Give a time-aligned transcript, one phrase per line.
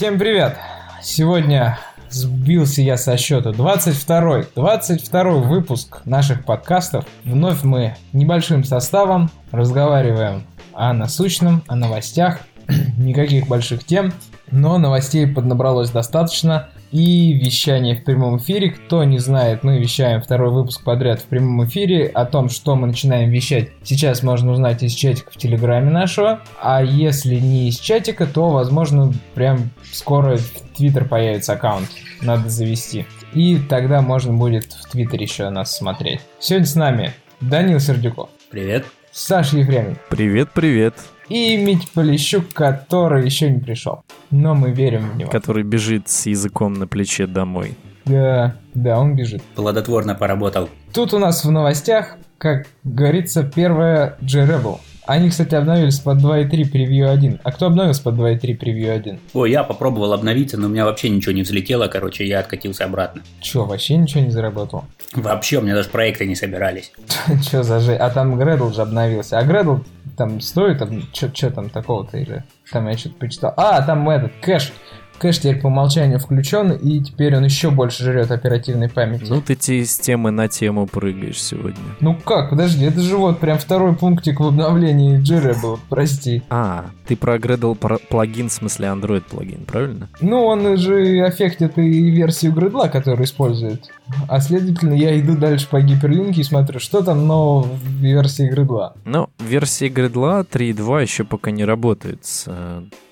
[0.00, 0.56] Всем привет!
[1.02, 1.78] Сегодня
[2.08, 3.52] сбился я со счета.
[3.52, 7.04] 22 22 выпуск наших подкастов.
[7.22, 12.40] Вновь мы небольшим составом разговариваем о насущном, о новостях.
[12.96, 14.14] Никаких больших тем,
[14.50, 18.70] но новостей поднабралось достаточно и вещание в прямом эфире.
[18.70, 22.06] Кто не знает, мы вещаем второй выпуск подряд в прямом эфире.
[22.06, 26.40] О том, что мы начинаем вещать, сейчас можно узнать из чатика в Телеграме нашего.
[26.60, 31.88] А если не из чатика, то, возможно, прям скоро в Твиттер появится аккаунт.
[32.22, 33.06] Надо завести.
[33.32, 36.20] И тогда можно будет в Твиттере еще нас смотреть.
[36.40, 38.30] Сегодня с нами Данил Сердюков.
[38.50, 38.86] Привет.
[39.12, 39.98] Саша Ефремов.
[40.08, 40.94] Привет, привет.
[41.30, 44.02] И Мить Полищук, который еще не пришел.
[44.32, 45.30] Но мы верим в него.
[45.30, 47.76] Который бежит с языком на плече домой.
[48.04, 49.40] Да, да, он бежит.
[49.54, 50.68] Плодотворно поработал.
[50.92, 54.80] Тут у нас в новостях, как говорится, первая J-Rebel.
[55.06, 57.40] Они, кстати, обновились под 2.3 превью 1.
[57.42, 59.20] А кто обновился под 2.3 превью 1?
[59.34, 63.22] О, я попробовал обновиться, но у меня вообще ничего не взлетело, короче, я откатился обратно.
[63.40, 64.84] Че, вообще ничего не заработал?
[65.14, 66.92] Вообще, у меня даже проекты не собирались.
[67.50, 67.94] Че за же?
[67.94, 69.38] А там Gradle же обновился.
[69.38, 69.84] А Gradle
[70.16, 72.44] там стоит, там, что там такого-то или...
[72.70, 73.54] Там я что-то почитал.
[73.56, 74.72] А, там этот, кэш.
[75.20, 79.26] Кэш теперь по умолчанию включен, и теперь он еще больше жрет оперативной памяти.
[79.28, 79.54] Ну ты
[79.84, 81.84] с темы на тему прыгаешь сегодня.
[82.00, 86.42] Ну как, подожди, это же вот прям второй пунктик в обновлении Jira был, прости.
[86.48, 87.76] А, ты про Gradle
[88.08, 90.08] плагин, в смысле Android плагин, правильно?
[90.22, 93.90] Ну, он же аффектит и версию Gradle, которую использует.
[94.26, 98.92] А следовательно, я иду дальше по гиперлинке и смотрю, что там нового в версии Gradle.
[99.04, 102.48] Ну, в версии Gradle 3.2 еще пока не работает с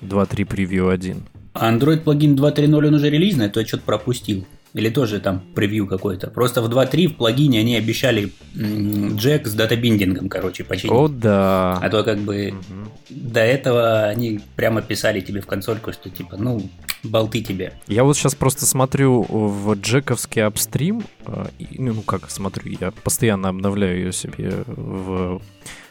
[0.01, 1.23] 2.3 превью 1.
[1.59, 4.47] А Android плагин 2.3.0 он уже релизный, а то я что-то пропустил.
[4.75, 6.29] Или тоже там превью какой-то.
[6.29, 10.93] Просто в 2.3 в плагине они обещали джек с датабиндингом, короче, починить.
[10.93, 11.79] О, да.
[11.81, 12.91] А то как бы угу.
[13.09, 16.71] до этого они прямо писали тебе в консольку, что типа, ну,
[17.03, 17.73] болты тебе.
[17.87, 21.47] Я вот сейчас просто смотрю в джековский апстрим, э,
[21.79, 25.41] ну как смотрю, я постоянно обновляю ее себе в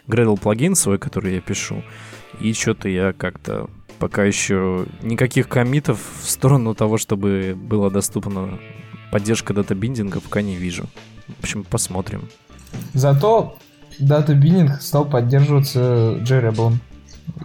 [0.07, 1.83] Gradle плагин свой, который я пишу,
[2.39, 8.59] и что-то я как-то пока еще никаких комитов в сторону того, чтобы была доступна
[9.11, 10.85] поддержка датабиндинга, пока не вижу.
[11.27, 12.29] В общем, посмотрим.
[12.93, 13.57] Зато
[13.99, 16.73] датабиндинг стал поддерживаться JRebel.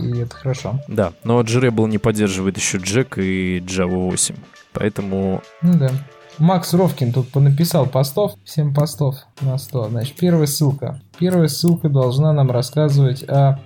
[0.01, 0.81] И это хорошо.
[0.89, 4.35] Да, но JRebel не поддерживает еще Jack и Java 8.
[4.73, 5.43] Поэтому...
[5.61, 5.91] Ну да.
[6.39, 9.91] Макс Ровкин тут понаписал постов, 7 постов на 100.
[9.91, 11.01] Значит, первая ссылка.
[11.19, 13.61] Первая ссылка должна нам рассказывать о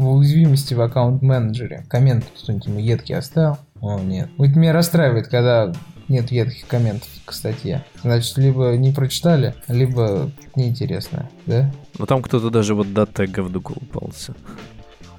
[0.00, 1.84] в уязвимости в аккаунт-менеджере.
[1.88, 3.58] Коммент кто-нибудь ему едкий оставил?
[3.82, 4.30] О, нет.
[4.38, 5.72] Вот меня расстраивает, когда
[6.08, 7.84] нет едких комментов к статье.
[8.02, 11.70] Значит, либо не прочитали, либо неинтересно, да?
[11.98, 14.34] Ну там кто-то даже вот до тегов докопался.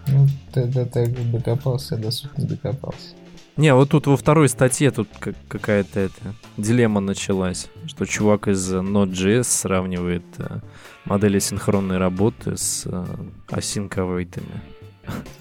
[0.07, 3.15] Ну, до тегов докопался, до сути докопался.
[3.57, 5.09] Не, вот тут во второй статье тут
[5.47, 10.61] какая-то это, дилемма началась, что чувак из Node.js сравнивает э,
[11.05, 13.05] модели синхронной работы с э,
[13.49, 13.93] async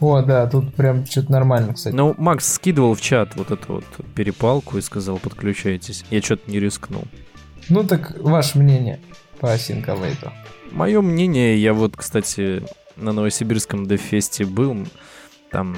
[0.01, 1.95] О, да, тут прям что-то нормально, кстати.
[1.95, 6.05] Ну, Макс скидывал в чат вот эту вот перепалку и сказал, подключайтесь.
[6.11, 7.05] Я что-то не рискнул.
[7.69, 9.01] Ну так, ваше мнение
[9.39, 10.31] по await?
[10.71, 12.63] Мое мнение, я вот, кстати,
[12.97, 14.87] на Новосибирском дефесте был,
[15.51, 15.77] там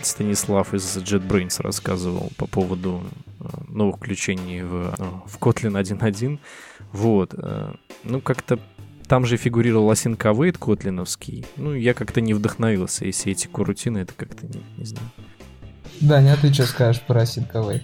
[0.00, 3.02] Станислав из JetBrains рассказывал по поводу
[3.40, 6.38] э, новых включений в, э, в Kotlin 1.1.
[6.92, 7.34] Вот.
[7.36, 7.74] Э,
[8.04, 8.58] ну, как-то
[9.08, 11.46] там же фигурировал async await котлиновский.
[11.56, 15.10] Ну, я как-то не вдохновился, и все эти курутины, это как-то не, не знаю.
[16.00, 17.82] Даня, а ты что скажешь про await?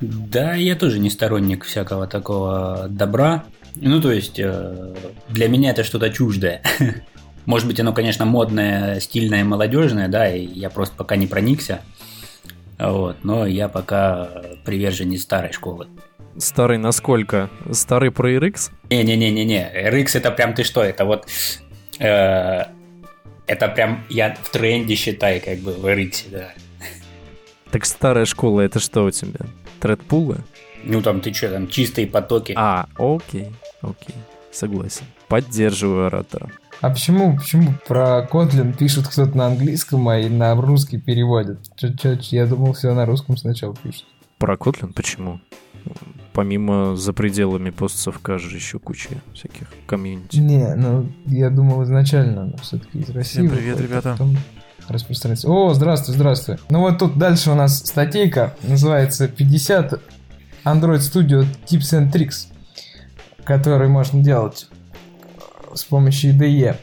[0.00, 3.44] Да, я тоже не сторонник всякого такого добра.
[3.76, 6.62] Ну, то есть, для меня это что-то чуждое.
[7.46, 11.80] Может быть, оно, конечно, модное, стильное, молодежное, да, и я просто пока не проникся.
[12.78, 14.28] Вот, но я пока
[14.64, 15.88] приверженец старой школы.
[16.38, 17.50] Старый насколько?
[17.72, 18.70] Старый про RX?
[18.90, 19.90] Не-не-не-не-не.
[19.90, 20.82] RX это прям ты что?
[20.82, 21.26] Это вот...
[21.98, 22.64] Э,
[23.46, 26.48] это прям я в тренде считай, как бы, в RX, да.
[27.70, 29.40] Так старая школа, это что у тебя?
[29.80, 30.38] Тредпулы?
[30.84, 32.54] Ну там ты что, там чистые потоки.
[32.56, 34.14] А, окей, окей,
[34.50, 35.04] согласен.
[35.28, 36.50] Поддерживаю оратора.
[36.80, 41.60] А почему, почему про Kotlin пишут кто-то на английском, а и на русский переводят?
[41.76, 44.06] Чё, чё, я думал, все на русском сначала пишут.
[44.38, 45.40] Про Kotlin почему?
[46.32, 50.38] Помимо за пределами постсовка же еще куча всяких комьюнити.
[50.38, 53.40] Не, ну я думал изначально, но все-таки из России.
[53.40, 54.16] Всем привет, ребята.
[54.88, 55.48] Распространяется.
[55.48, 56.56] О, здравствуй, здравствуй.
[56.70, 60.00] Ну вот тут дальше у нас статейка, называется 50
[60.64, 62.48] Android Studio Tips and Tricks,
[63.44, 64.68] которые можно делать
[65.74, 66.76] с помощью IDE.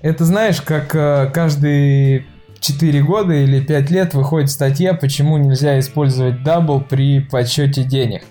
[0.00, 2.26] Это знаешь, как э, каждый
[2.60, 8.24] 4 года или 5 лет выходит статья, почему нельзя использовать double при подсчете денег.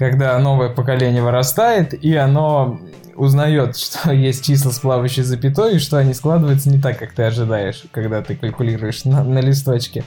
[0.00, 2.80] Когда новое поколение вырастает, и оно
[3.16, 7.24] узнает, что есть числа с плавающей запятой, и что они складываются не так, как ты
[7.24, 10.02] ожидаешь, когда ты калькулируешь на, на листочке.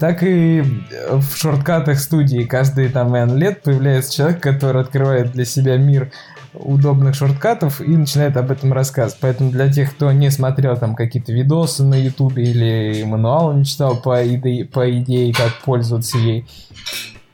[0.00, 0.64] Так и
[1.12, 6.10] в шорткатах студии каждые там N лет появляется человек, который открывает для себя мир
[6.52, 9.20] удобных шорткатов и начинает об этом рассказывать.
[9.20, 13.96] Поэтому для тех, кто не смотрел там какие-то видосы на ютубе или мануал не читал
[13.96, 16.48] по, идее, по идее, как пользоваться ей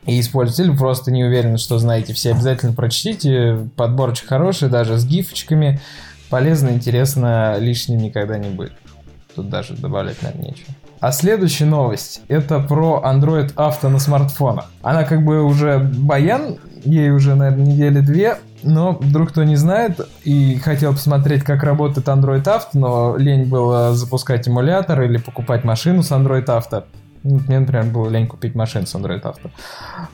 [0.07, 3.69] и использовать, просто не уверены, что знаете все, обязательно прочтите.
[3.77, 5.81] Подборчик хороший, даже с гифочками.
[6.31, 8.73] Полезно, интересно, лишним никогда не будет.
[9.35, 10.69] Тут даже добавлять, наверное, нечего.
[11.01, 14.71] А следующая новость это про Android Auto на смартфонах.
[14.83, 20.01] Она как бы уже баян, ей уже, наверное, недели две, но вдруг кто не знает
[20.25, 26.03] и хотел посмотреть, как работает Android Auto, но лень было запускать эмулятор или покупать машину
[26.03, 26.85] с Android Auto.
[27.27, 29.51] Мне, например, было лень купить машину с Android Auto.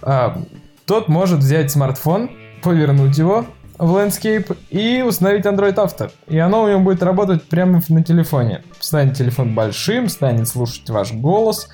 [0.02, 0.40] А,
[0.86, 2.30] тот может взять смартфон,
[2.62, 3.46] повернуть его
[3.78, 6.10] в Landscape и установить Android Auto.
[6.28, 8.62] И оно у него будет работать прямо на телефоне.
[8.80, 11.68] Станет телефон большим, станет слушать ваш голос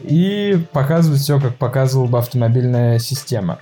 [0.00, 3.58] и показывать все, как показывала бы автомобильная система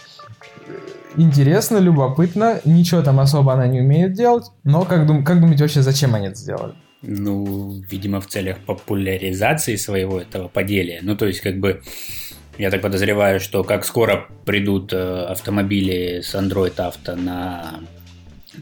[1.16, 2.60] интересно, любопытно.
[2.64, 4.50] Ничего там особо она не умеет делать.
[4.64, 6.74] Но как, дум как думаете вообще, зачем они это сделали?
[7.02, 11.00] Ну, видимо, в целях популяризации своего этого поделия.
[11.02, 11.82] Ну, то есть, как бы,
[12.58, 17.80] я так подозреваю, что как скоро придут э, автомобили с Android Auto на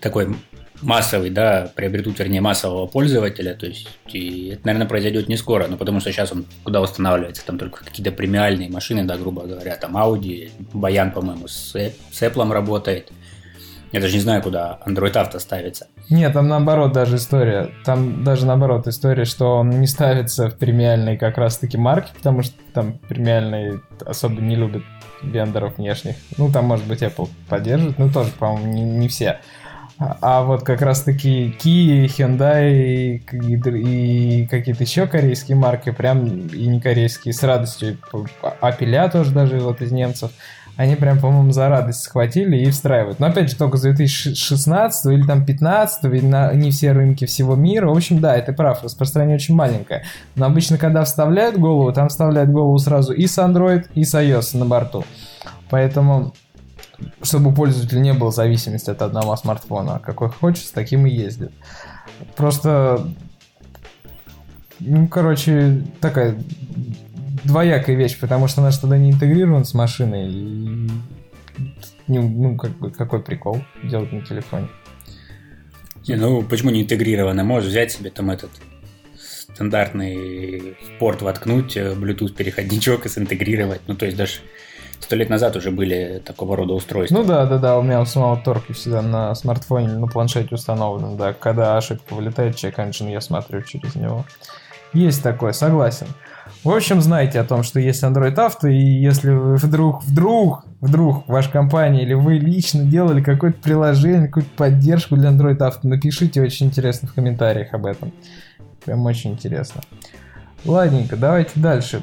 [0.00, 0.34] такой
[0.82, 5.76] массовый, да, приобретут, вернее, массового пользователя, то есть и это, наверное, произойдет не скоро, но
[5.76, 9.96] потому что сейчас он куда устанавливается, там только какие-то премиальные машины, да, грубо говоря, там
[9.96, 13.12] Audi, Баян, по-моему, с, с Apple работает,
[13.92, 15.88] я даже не знаю, куда Android Auto ставится.
[16.08, 17.70] Нет, там наоборот даже история.
[17.84, 22.54] Там даже наоборот история, что он не ставится в премиальные как раз-таки марки, потому что
[22.72, 24.82] там премиальные особо не любят
[25.22, 26.16] вендоров внешних.
[26.36, 29.40] Ну, там, может быть, Apple поддержит, но тоже, по-моему, не, не все.
[29.98, 36.80] А вот как раз-таки Kia, Hyundai и, и какие-то еще корейские марки, прям и не
[36.80, 37.98] корейские, с радостью.
[38.60, 40.30] Апеля тоже даже вот из немцев.
[40.80, 43.20] Они прям, по-моему, за радость схватили и встраивают.
[43.20, 47.54] Но опять же, только с 2016 или там 15 или на не все рынки всего
[47.54, 47.90] мира.
[47.90, 50.04] В общем, да, это прав, распространение очень маленькое.
[50.36, 54.56] Но обычно, когда вставляют голову, там вставляют голову сразу и с Android, и с iOS
[54.56, 55.04] на борту.
[55.68, 56.32] Поэтому
[57.20, 60.00] чтобы у пользователя не было зависимости от одного смартфона.
[60.02, 61.52] Какой хочет, таким и ездит.
[62.36, 63.06] Просто,
[64.78, 66.36] ну, короче, такая
[67.44, 70.30] двоякая вещь, потому что она же тогда не интегрирована с машиной.
[70.30, 70.90] И,
[72.08, 74.68] ну, ну, как бы, какой прикол делать на телефоне?
[76.06, 77.44] Не, ну, почему не интегрировано?
[77.44, 78.50] Можешь взять себе там этот
[79.52, 83.82] стандартный порт воткнуть, э, Bluetooth переходничок и синтегрировать.
[83.86, 84.40] Ну, то есть даже
[85.00, 87.16] Сто лет назад уже были такого рода устройства.
[87.16, 91.16] Ну да, да, да, у меня у самого торки всегда на смартфоне на планшете установлен,
[91.16, 91.32] да.
[91.32, 94.24] Когда ошибка вылетает, чек engine, я смотрю через него.
[94.92, 96.06] Есть такое, согласен.
[96.62, 101.26] В общем, знайте о том, что есть Android Auto, и если вы вдруг, вдруг, вдруг
[101.26, 106.66] ваша компания или вы лично делали какое-то приложение, какую-то поддержку для Android Auto, напишите очень
[106.66, 108.12] интересно в комментариях об этом.
[108.84, 109.80] Прям очень интересно.
[110.66, 112.02] Ладненько, давайте дальше.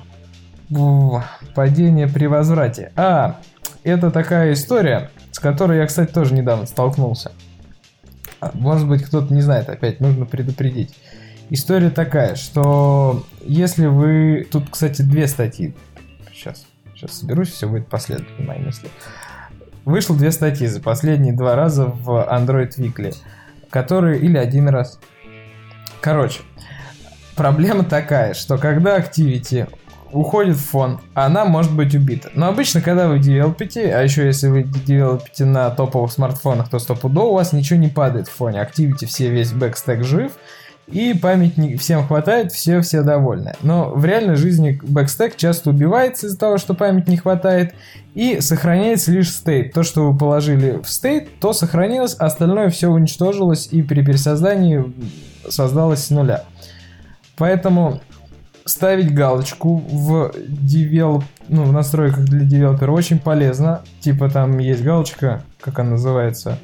[1.54, 2.92] Падение при возврате.
[2.96, 3.40] А,
[3.84, 7.32] это такая история, с которой я, кстати, тоже недавно столкнулся.
[8.42, 10.96] А, может быть, кто-то не знает, опять нужно предупредить.
[11.50, 14.48] История такая, что если вы...
[14.52, 15.74] Тут, кстати, две статьи.
[16.34, 18.90] Сейчас, сейчас соберусь, все будет последовательно, мои мысли.
[19.86, 23.16] Вышло две статьи за последние два раза в Android Weekly,
[23.70, 24.20] которые...
[24.20, 25.00] Или один раз.
[26.02, 26.42] Короче,
[27.36, 29.70] проблема такая, что когда Activity
[30.12, 32.30] уходит в фон, она может быть убита.
[32.34, 37.28] Но обычно, когда вы девелопите, а еще если вы девелопите на топовых смартфонах, то стопудово
[37.28, 38.60] у вас ничего не падает в фоне.
[38.60, 40.34] Activity все, весь бэкстек жив,
[40.88, 43.54] и память не, всем хватает, все все довольны.
[43.62, 47.74] Но в реальной жизни backstack часто убивается из-за того, что память не хватает,
[48.16, 49.74] и сохраняется лишь state.
[49.74, 54.86] То, что вы положили в state, то сохранилось, остальное все уничтожилось и при пересоздании
[55.50, 56.46] создалось с нуля.
[57.36, 58.02] Поэтому
[58.66, 63.82] ставить галочку в девелоп, ну, в настройках для девелопера очень полезно.
[64.00, 66.60] Типа там есть галочка, как она называется,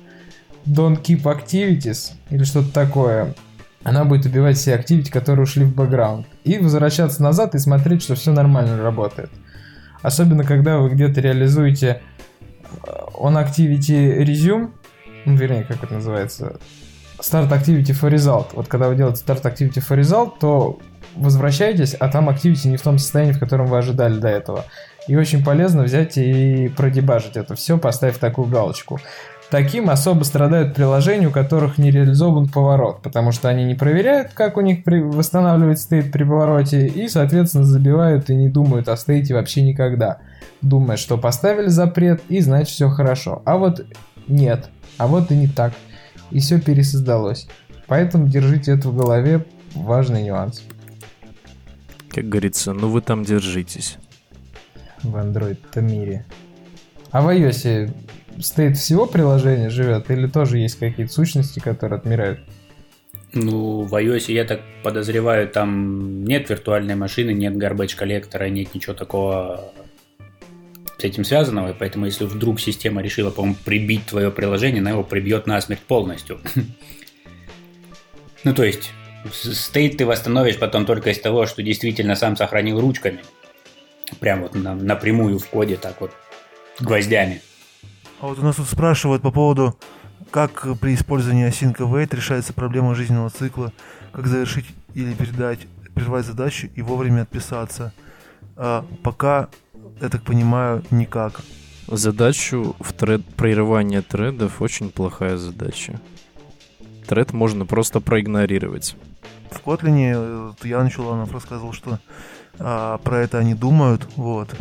[0.65, 3.35] Don't keep activities или что-то такое.
[3.83, 6.25] Она будет убивать все activity, которые ушли в бэкграунд.
[6.43, 9.29] И возвращаться назад и смотреть, что все нормально работает.
[10.01, 12.01] Особенно, когда вы где-то реализуете
[12.85, 14.71] э, on activity resume,
[15.25, 16.59] ну, вернее, как это называется,
[17.19, 18.47] start activity for result.
[18.53, 20.79] Вот когда вы делаете start activity for result, то
[21.15, 24.65] возвращаетесь, а там Activity не в том состоянии, в котором вы ожидали до этого.
[25.07, 28.99] И очень полезно взять и продебажить это все, поставив такую галочку.
[29.53, 34.57] Таким особо страдают приложения, у которых не реализован поворот, потому что они не проверяют, как
[34.57, 34.99] у них при...
[34.99, 40.17] восстанавливать стейт при повороте, и, соответственно, забивают и не думают о стейте вообще никогда.
[40.63, 43.43] Думая, что поставили запрет, и значит все хорошо.
[43.45, 43.85] А вот
[44.27, 45.73] нет, а вот и не так.
[46.31, 47.47] И все пересоздалось.
[47.85, 49.45] Поэтому держите это в голове,
[49.75, 50.63] важный нюанс.
[52.09, 53.97] Как говорится, ну вы там держитесь.
[55.03, 56.25] В Android-то мире.
[57.11, 57.93] А в iOS
[58.39, 62.39] стоит всего приложения живет или тоже есть какие-то сущности, которые отмирают?
[63.33, 68.93] Ну, в iOS, я так подозреваю, там нет виртуальной машины, нет garbage коллектора, нет ничего
[68.93, 69.73] такого
[70.99, 75.47] с этим связанного, поэтому если вдруг система решила, по-моему, прибить твое приложение, она его прибьет
[75.47, 76.39] насмерть полностью.
[78.45, 78.91] Ну, то есть,
[79.31, 83.23] стейт ты восстановишь потом только из того, что действительно сам сохранил ручками.
[84.19, 86.11] Прям вот на, напрямую в коде, так вот,
[86.81, 87.41] гвоздями.
[88.23, 89.77] А вот у нас тут спрашивают по поводу,
[90.31, 93.73] как при использовании async await решается проблема жизненного цикла,
[94.13, 95.59] как завершить или передать,
[95.93, 97.91] прервать задачу и вовремя отписаться.
[98.55, 99.49] А пока,
[99.99, 101.41] я так понимаю, никак.
[101.87, 103.25] Задачу в тред...
[103.35, 105.99] прерывания тредов очень плохая задача.
[107.05, 108.95] Тред можно просто проигнорировать.
[109.51, 111.99] В Котлине э, Ян Чуланов рассказывал, что
[112.57, 114.55] а, про это они думают, вот.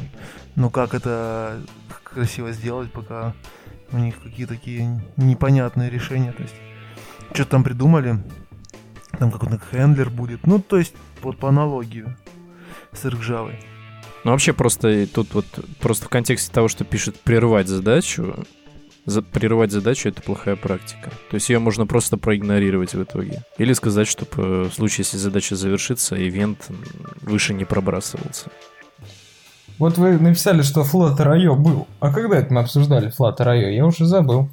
[0.54, 1.62] Но как это
[2.02, 3.34] красиво сделать, пока
[3.92, 6.32] у них какие-то такие непонятные решения.
[6.32, 6.54] То есть,
[7.32, 8.22] что там придумали,
[9.18, 10.46] там какой-то хендлер будет.
[10.46, 12.06] Ну, то есть, вот по аналогии
[12.92, 13.54] с RxJava.
[14.24, 15.46] Ну, вообще просто тут вот,
[15.80, 18.44] просто в контексте того, что пишет прервать задачу,
[19.04, 21.10] за, прерывать задачу это плохая практика.
[21.30, 23.42] То есть ее можно просто проигнорировать в итоге.
[23.58, 26.68] Или сказать, чтобы в случае, если задача завершится, ивент
[27.20, 28.50] выше не пробрасывался.
[29.78, 31.86] Вот вы написали, что Flutter.io был.
[32.00, 33.70] А когда это мы обсуждали Flutter.io?
[33.70, 34.48] Я уже забыл.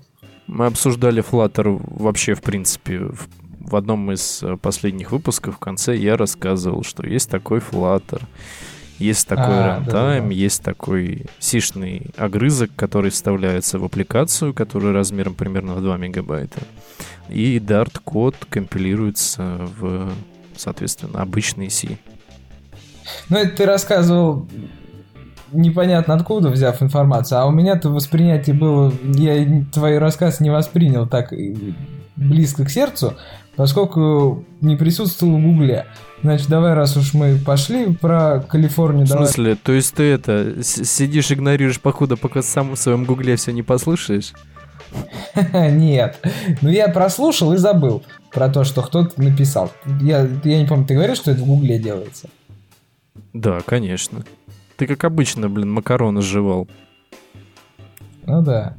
[0.47, 3.11] Мы обсуждали Flutter вообще, в принципе,
[3.59, 8.23] в, одном из э, последних выпусков в конце я рассказывал, что есть такой Flutter,
[8.97, 10.27] есть такой а, runtime, да, да, да.
[10.27, 16.61] есть такой сишный огрызок, который вставляется в аппликацию, который размером примерно в 2 мегабайта.
[17.29, 20.11] И Dart-код компилируется в,
[20.57, 21.99] соответственно, обычный C.
[23.29, 24.47] Ну, это ты рассказывал
[25.51, 31.33] непонятно откуда взяв информацию, а у меня-то воспринятие было, я твой рассказ не воспринял так
[32.15, 33.15] близко к сердцу,
[33.55, 35.85] поскольку не присутствовал в Гугле.
[36.21, 39.25] Значит, давай, раз уж мы пошли про Калифорнию, В давай.
[39.25, 39.55] смысле?
[39.55, 44.33] То есть ты это, сидишь, игнорируешь покуда, пока сам в своем Гугле все не послушаешь?
[45.53, 46.17] Нет.
[46.61, 48.03] Ну, я прослушал и забыл
[48.33, 49.71] про то, что кто-то написал.
[50.01, 52.29] Я, я не помню, ты говоришь, что это в Гугле делается?
[53.33, 54.23] Да, конечно.
[54.79, 56.69] Ты как обычно, блин, макароны жевал.
[58.25, 58.77] Ну да.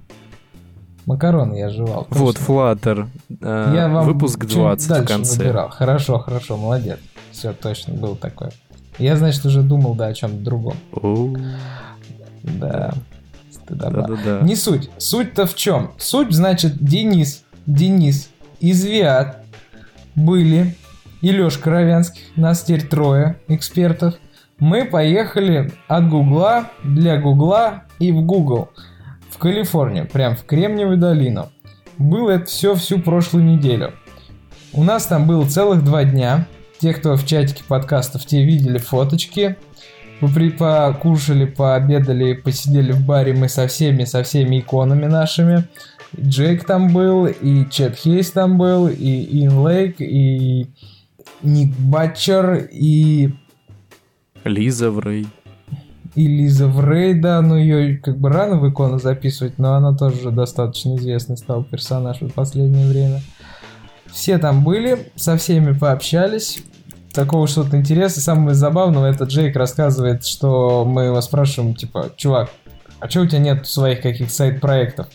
[1.05, 2.07] Макароны я жевал.
[2.07, 2.25] Точно.
[2.25, 3.07] Вот, Flutter.
[3.43, 5.39] Э, я вам выпуск 20 в конце.
[5.39, 5.69] Выбирал.
[5.69, 6.99] Хорошо, хорошо, молодец.
[7.33, 8.49] Все, точно, был такой.
[8.97, 10.75] Я, значит, уже думал, да, о чем-то другом.
[12.45, 12.95] Да.
[13.69, 14.41] Да, да, да.
[14.41, 14.89] Не суть.
[14.97, 15.91] Суть-то в чем?
[15.99, 19.45] Суть, значит, Денис, Денис из Виат
[20.15, 20.77] были
[21.21, 24.15] и Лёшка Ровянский, нас теперь трое экспертов–
[24.61, 28.71] мы поехали от Гугла для Гугла и в Google
[29.31, 31.51] в Калифорнию, прям в Кремниевую долину.
[31.97, 33.95] Было это все всю прошлую неделю.
[34.73, 36.47] У нас там было целых два дня.
[36.79, 39.57] Те, кто в чатике подкастов, те видели фоточки.
[40.21, 45.65] Мы покушали, пообедали, посидели в баре мы со всеми, со всеми иконами нашими.
[46.19, 50.67] Джейк там был, и Чет Хейс там был, и Ин Лейк, и
[51.43, 53.33] Ник Батчер, и
[54.45, 55.27] Лиза Врей.
[56.15, 60.31] И Лиза Врей, да, ну ее как бы рано в икону записывать, но она тоже
[60.31, 63.21] достаточно известный стал персонаж в последнее время.
[64.07, 66.63] Все там были, со всеми пообщались.
[67.13, 68.21] Такого что-то интересного.
[68.21, 72.51] Самое забавное, это Джейк рассказывает, что мы его спрашиваем, типа, чувак,
[72.99, 75.07] а что у тебя нет своих каких сайт-проектов?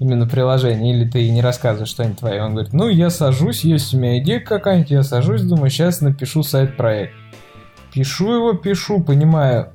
[0.00, 2.40] именно приложений, или ты не рассказываешь, что они твои.
[2.40, 6.42] Он говорит, ну, я сажусь, есть у меня идея какая-нибудь, я сажусь, думаю, сейчас напишу
[6.42, 7.12] сайт-проект.
[7.92, 9.72] Пишу его, пишу, понимаю,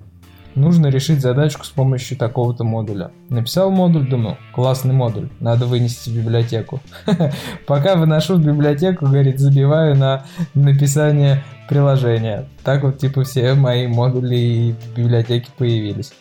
[0.55, 3.11] нужно решить задачку с помощью такого-то модуля.
[3.29, 6.81] Написал модуль, думаю, классный модуль, надо вынести в библиотеку.
[7.67, 12.47] Пока выношу в библиотеку, говорит, забиваю на написание приложения.
[12.63, 16.13] Так вот, типа, все мои модули и библиотеки появились.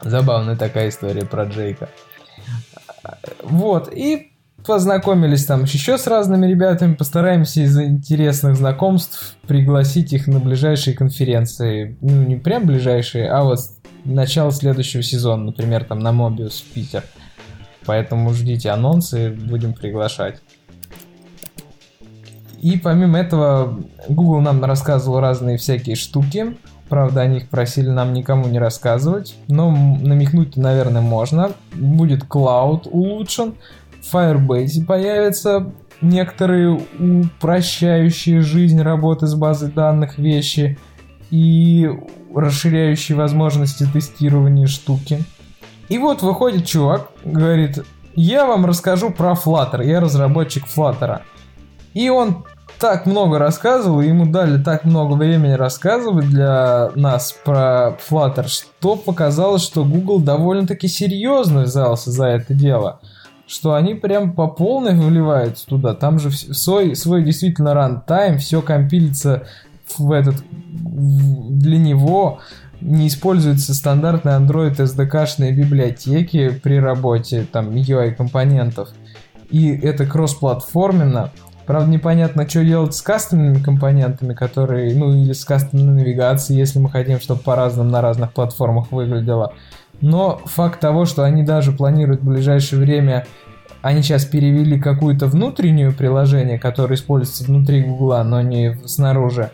[0.00, 1.88] Забавная такая история про Джейка.
[3.42, 4.29] Вот, и
[4.66, 11.96] познакомились там еще с разными ребятами, постараемся из интересных знакомств пригласить их на ближайшие конференции.
[12.00, 13.60] Ну, не прям ближайшие, а вот
[14.04, 17.04] начало следующего сезона, например, там на Мобиус в Питер.
[17.86, 20.40] Поэтому ждите анонсы, будем приглашать.
[22.60, 26.56] И помимо этого, Google нам рассказывал разные всякие штуки.
[26.90, 29.34] Правда, о них просили нам никому не рассказывать.
[29.48, 31.52] Но намекнуть, наверное, можно.
[31.72, 33.54] Будет Cloud улучшен.
[34.00, 40.78] Firebase появятся некоторые упрощающие жизнь работы с базой данных вещи
[41.30, 41.88] и
[42.34, 45.24] расширяющие возможности тестирования штуки.
[45.88, 51.20] И вот выходит чувак, говорит, я вам расскажу про Flutter, я разработчик Flutter.
[51.94, 52.44] И он
[52.78, 59.62] так много рассказывал, ему дали так много времени рассказывать для нас про Flutter, что показалось,
[59.62, 63.00] что Google довольно-таки серьезно взялся за это дело.
[63.50, 65.94] Что они прям по полной вливаются туда.
[65.94, 69.42] Там же свой, свой действительно рантайм, все компилится
[69.98, 70.36] в этот
[70.70, 72.38] для него
[72.80, 78.90] не используются стандартные Android SDK-шные библиотеки при работе там UI компонентов.
[79.50, 81.32] И это кроссплатформенно.
[81.66, 86.88] Правда, непонятно, что делать с кастомными компонентами, которые, ну, или с кастомной навигацией, если мы
[86.88, 89.54] хотим, чтобы по-разному на разных платформах выглядело.
[90.00, 93.26] Но факт того, что они даже планируют в ближайшее время,
[93.82, 99.50] они сейчас перевели какую-то внутреннюю приложение, которое используется внутри Гугла, но не снаружи,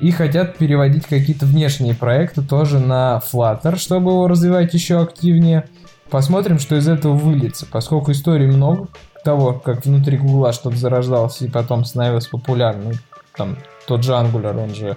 [0.00, 5.64] и хотят переводить какие-то внешние проекты тоже на Flutter, чтобы его развивать еще активнее.
[6.10, 8.88] Посмотрим, что из этого выльется, поскольку историй много
[9.24, 12.94] того, как внутри Гугла что-то зарождалось и потом становилось популярным.
[13.36, 14.96] Там тот же Angular, он же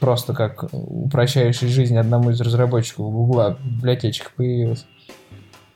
[0.00, 4.86] просто как упрощающий жизнь одному из разработчиков Гугла библиотечка появилась.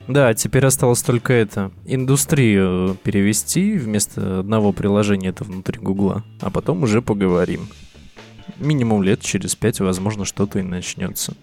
[0.07, 1.71] Да, теперь осталось только это.
[1.85, 7.67] Индустрию перевести вместо одного приложения это внутри Гугла, а потом уже поговорим
[8.59, 11.33] минимум лет через пять, возможно, что-то и начнется.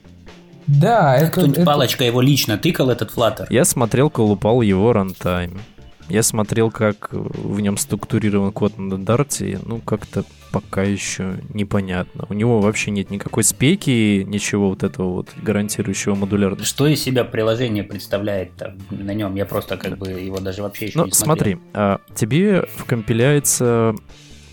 [0.67, 1.31] Да, это...
[1.31, 1.67] Кто-нибудь это...
[1.67, 3.47] палочка его лично тыкал, этот Flutter?
[3.51, 5.61] Я смотрел, колупал его рантайм.
[6.09, 12.27] Я смотрел, как в нем структурирован код на Дарте, ну, как-то пока еще непонятно.
[12.29, 16.69] У него вообще нет никакой спеки, ничего вот этого вот гарантирующего модулярности.
[16.69, 18.53] Что из себя приложение представляет
[18.91, 19.35] на нем?
[19.35, 21.57] Я просто как бы его даже вообще еще ну, не смотрел.
[21.57, 23.95] смотри, а, тебе вкомпиляется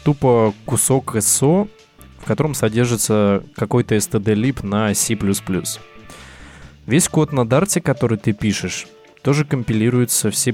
[0.03, 1.67] тупо кусок SO
[2.21, 5.17] в котором содержится какой-то std-lib на C++.
[6.85, 8.87] Весь код на Dart, который ты пишешь,
[9.23, 10.53] тоже компилируется в C++.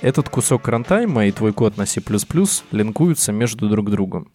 [0.00, 2.02] Этот кусок рантайма и твой код на C++
[2.72, 4.28] линкуются между друг другом.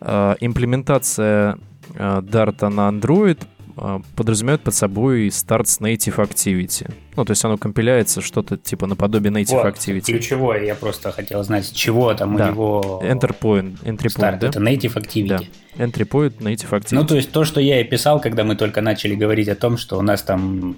[0.00, 1.58] А, имплементация
[1.96, 3.38] а, Dart на Android
[3.76, 6.90] а, подразумевает под собой Starts Native Activity.
[7.16, 10.12] Ну, то есть оно компиляется что-то типа наподобие Native вот, Activity.
[10.12, 12.46] ключевое, я просто хотел знать, чего там да.
[12.46, 13.02] у него...
[13.04, 14.48] Enter point, entry Start, да?
[14.48, 15.28] это Native Activity.
[15.28, 15.40] Да.
[15.84, 16.94] Entry point, Native Activity.
[16.94, 19.76] Ну, то есть то, что я и писал, когда мы только начали говорить о том,
[19.76, 20.76] что у нас там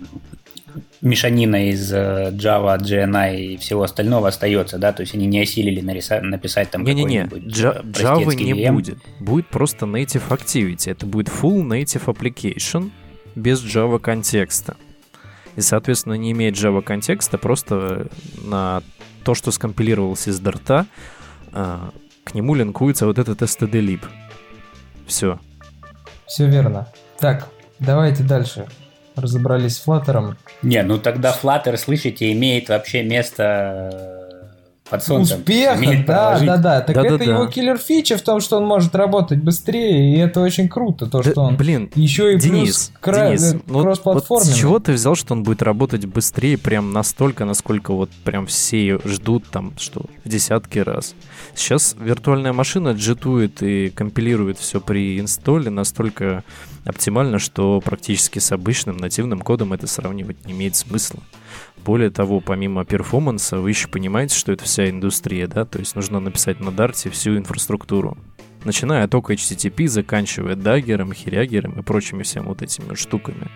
[1.01, 5.81] мешанина из э, Java, GNI и всего остального остается, да, то есть они не осилили
[5.81, 8.73] нариса- написать там Не-не-не, Java не VM.
[8.73, 12.91] будет, будет просто native activity, это будет full native application
[13.35, 14.77] без Java контекста.
[15.57, 18.09] И, соответственно, не имеет Java контекста, просто
[18.43, 18.83] на
[19.25, 20.87] то, что скомпилировалось из Dart,
[21.53, 21.91] а,
[22.25, 24.01] к нему линкуется вот этот std-lib.
[25.07, 25.39] Все.
[26.27, 26.89] Все верно.
[27.19, 27.49] Так,
[27.81, 28.67] давайте дальше
[29.21, 30.35] разобрались с Flutter.
[30.63, 34.21] Не, ну тогда Flutter, слышите, имеет вообще место
[34.91, 35.39] под солнцем.
[35.39, 36.81] Успеха, да, да, да.
[36.81, 37.51] Так да, это да, его да.
[37.51, 41.31] киллер фича в том, что он может работать быстрее, и это очень круто, то, да,
[41.31, 43.29] что он блин, еще и Денис, плюс кра...
[43.29, 47.93] Денис, ну, вот с чего ты взял, что он будет работать быстрее прям настолько, насколько
[47.93, 51.15] вот прям все ждут там, что в десятки раз?
[51.55, 56.43] Сейчас виртуальная машина джитует и компилирует все при инстолле настолько
[56.85, 61.21] оптимально, что практически с обычным нативным кодом это сравнивать не имеет смысла.
[61.85, 65.65] Более того, помимо перформанса, вы еще понимаете, что это вся индустрия, да?
[65.65, 68.19] То есть нужно написать на Dart всю инфраструктуру.
[68.65, 73.49] Начиная от только HTTP, заканчивая даггером, хирягером и прочими всеми вот этими штуками.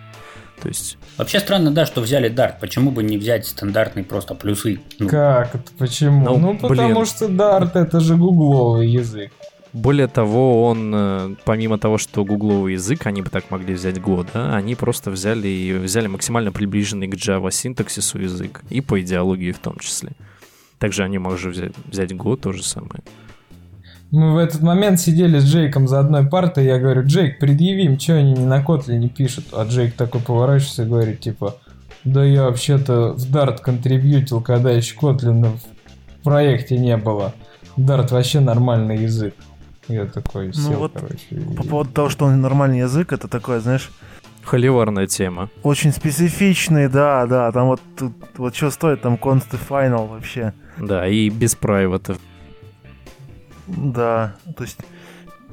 [0.61, 0.97] То есть...
[1.17, 2.55] Вообще странно, да, что взяли Dart.
[2.59, 4.81] Почему бы не взять стандартные просто плюсы?
[4.97, 5.07] Ну.
[5.07, 5.71] Как это?
[5.77, 6.25] Почему?
[6.25, 7.05] Ну, ну потому блин.
[7.05, 9.31] что Dart это же гугловый язык.
[9.75, 14.25] Более того, он, э, помимо того, что гугловый язык, они бы так могли взять Go,
[14.33, 19.51] да, они просто взяли и взяли максимально приближенный к Java синтаксису язык, и по идеологии
[19.51, 20.13] в том числе.
[20.79, 23.03] Также они могут взять, взять Go, то же самое.
[24.11, 28.13] Мы в этот момент сидели с Джейком за одной партой, я говорю, Джейк, предъявим, что
[28.13, 29.47] они ни на Kotlin не пишут?
[29.51, 31.57] А Джейк такой поворачивается и говорит, типа,
[32.05, 37.33] Да я вообще-то в Dart контрибьютил, когда еще Kotlin в проекте не было.
[37.75, 39.33] Dart вообще нормальный язык.
[39.87, 41.17] Я такой сел, Ну вот короче.
[41.57, 43.89] По и- поводу того, что он нормальный язык, это такое, знаешь,
[44.43, 45.49] Холиварная тема.
[45.63, 50.53] очень специфичный, да, да, там вот, тут, вот что стоит там const и final вообще.
[50.77, 52.17] Да, и без прайвата.
[53.67, 54.77] Да, то есть,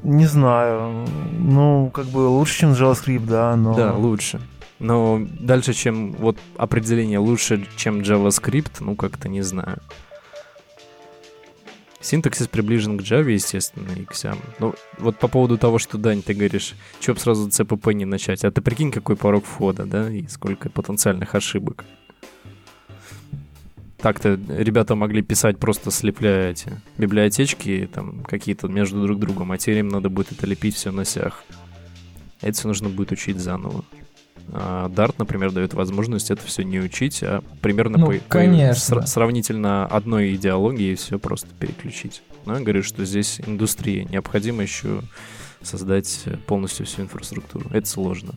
[0.02, 1.06] не знаю,
[1.38, 3.74] ну, как бы лучше, чем JavaScript, да, но...
[3.74, 4.40] Да, лучше.
[4.78, 9.78] Но дальше, чем вот определение лучше, чем JavaScript, ну как-то не знаю.
[12.02, 14.38] Синтаксис приближен к Java, естественно, и к сям.
[14.58, 18.44] Ну, вот по поводу того, что, Дань, ты говоришь, чё б сразу CPP не начать?
[18.44, 21.84] А ты прикинь, какой порог входа, да, и сколько потенциальных ошибок.
[23.98, 29.78] Так-то ребята могли писать просто слепляя эти библиотечки там какие-то между друг другом, а теперь
[29.78, 31.44] им надо будет это лепить все на сях.
[32.40, 33.84] Это все нужно будет учить заново.
[34.48, 38.96] Dart, например, дает возможность это все не учить, а примерно Ну, по, по конечно.
[38.96, 42.22] сра- сравнительно одной идеологии все просто переключить.
[42.44, 44.04] Но я говорю, что здесь индустрия.
[44.04, 45.02] Необходимо еще
[45.62, 47.70] создать полностью всю инфраструктуру.
[47.72, 48.34] Это сложно.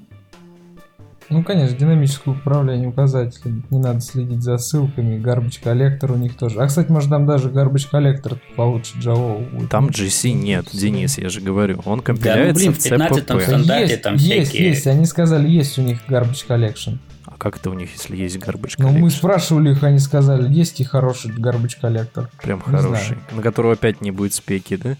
[1.30, 3.64] Ну, конечно, динамическое управление указателей.
[3.72, 5.18] Не надо следить за ссылками.
[5.20, 6.60] Garbage коллектор у них тоже.
[6.60, 9.50] А, кстати, может, там даже garbage коллектор получше Java.
[9.50, 9.70] будет.
[9.70, 10.68] Там GC нет.
[10.72, 11.78] Денис, я же говорю.
[11.80, 13.42] Он Да, ну компиляется блин, в в 15 CPP.
[13.42, 14.68] стандарте есть, там есть, всякие...
[14.70, 14.88] есть.
[14.88, 16.98] Они сказали, есть у них garbage collection.
[17.26, 20.52] А как это у них, если есть garbage Но Ну, мы спрашивали их, они сказали,
[20.54, 22.30] есть и хороший garbage коллектор.
[22.42, 23.18] Прям не хороший.
[23.32, 24.96] На которого опять не будет спеки, да?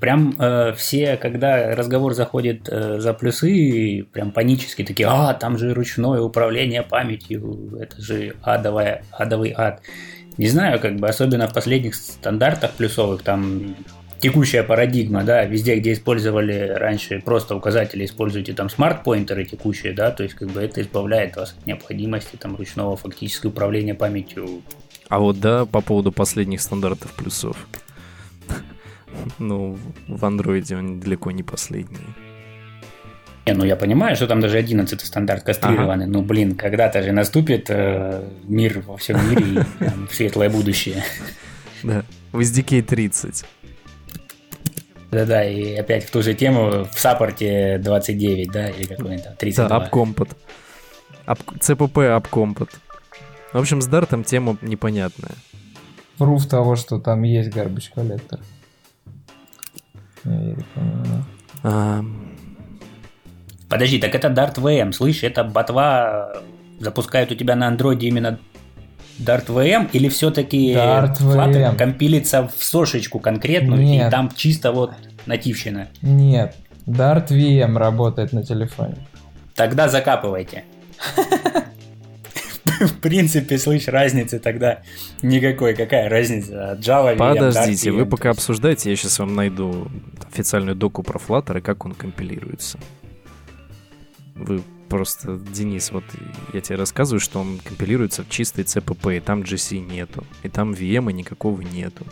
[0.00, 5.74] Прям э, все, когда разговор заходит э, за плюсы, прям панически такие, а, там же
[5.74, 9.82] ручное управление памятью, это же адовая, адовый ад.
[10.38, 13.74] Не знаю, как бы, особенно в последних стандартах плюсовых, там
[14.22, 20.22] текущая парадигма, да, везде, где использовали раньше просто указатели, используйте там смарт-поинтеры текущие, да, то
[20.22, 24.62] есть как бы это избавляет вас от необходимости там ручного фактически управления памятью.
[25.08, 27.66] А вот да, по поводу последних стандартов плюсов.
[29.38, 31.98] Ну, в андроиде он далеко не последний.
[33.46, 37.66] Не, ну я понимаю, что там даже 11 стандарт кастрированный, но, блин, когда-то же наступит
[37.70, 39.44] э, мир во всем мире
[39.80, 41.02] и там, светлое будущее.
[41.82, 42.04] Да.
[42.30, 43.44] В SDK 30.
[45.10, 49.34] Да-да, и опять в ту же тему в саппорте 29, да, или какой то Да,
[49.36, 49.76] 32.
[49.76, 50.28] апкомпот.
[51.26, 52.70] Ап- CPP апкомпот.
[53.52, 55.32] В общем, с Дартом тема непонятная.
[56.16, 58.40] Пруф того, что там есть garbage коллектор.
[61.64, 62.04] А,
[63.68, 66.40] Подожди, так это Dart VM, слышь, это ботва э,
[66.78, 68.38] запускает у тебя на андроиде именно
[69.18, 71.76] Dart VM или все-таки Dart VM.
[71.76, 74.10] компилится в сошечку конкретную и Нет.
[74.10, 74.92] там чисто вот
[75.24, 75.88] нативщина?
[76.02, 76.54] Нет,
[76.86, 78.96] Dart VM работает на телефоне.
[79.54, 80.64] Тогда закапывайте.
[82.86, 84.82] В принципе, слышь, разницы тогда
[85.22, 85.74] никакой.
[85.74, 86.78] Какая разница?
[86.80, 89.88] Java, подождите, вы пока обсуждаете, я сейчас вам найду
[90.32, 92.78] официальную доку про Flutter и как он компилируется.
[94.34, 96.04] Вы просто, Денис, вот
[96.52, 100.72] я тебе рассказываю, что он компилируется в чистой CPP, и там GC нету, и там
[100.72, 102.04] VM никакого нету.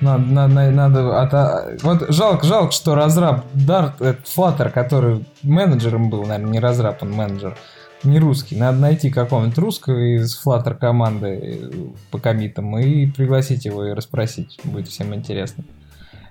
[0.00, 6.24] Надо, надо, надо ото- Вот жалко, жалко, что разраб Dart, э, Flutter, который менеджером был,
[6.24, 7.58] наверное, не разраб, он менеджер,
[8.04, 8.56] не русский.
[8.56, 11.70] Надо найти какого-нибудь русского из Flutter команды
[12.10, 14.58] по комитам и пригласить его и расспросить.
[14.64, 15.64] Будет всем интересно.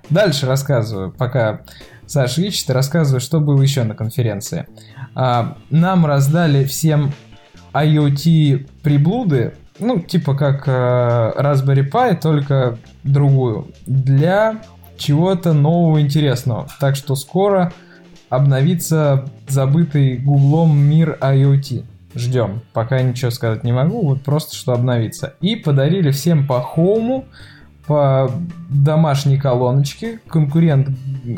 [0.10, 1.62] Дальше рассказываю, пока
[2.08, 4.68] Саша ищет, рассказываю, что было еще на конференции.
[5.14, 7.14] А, нам раздали всем
[7.74, 10.72] IoT приблуды, ну, типа как э,
[11.38, 14.62] Raspberry Pi, только другую, для
[14.98, 16.68] чего-то нового интересного.
[16.80, 17.72] Так что скоро
[18.30, 21.86] обновится забытый Гуглом мир IoT.
[22.16, 22.62] Ждем.
[22.74, 25.36] Пока ничего сказать не могу, вот просто что обновится.
[25.42, 27.26] И подарили всем по хоуму,
[27.86, 28.32] по
[28.70, 30.90] домашней колоночке, конкурент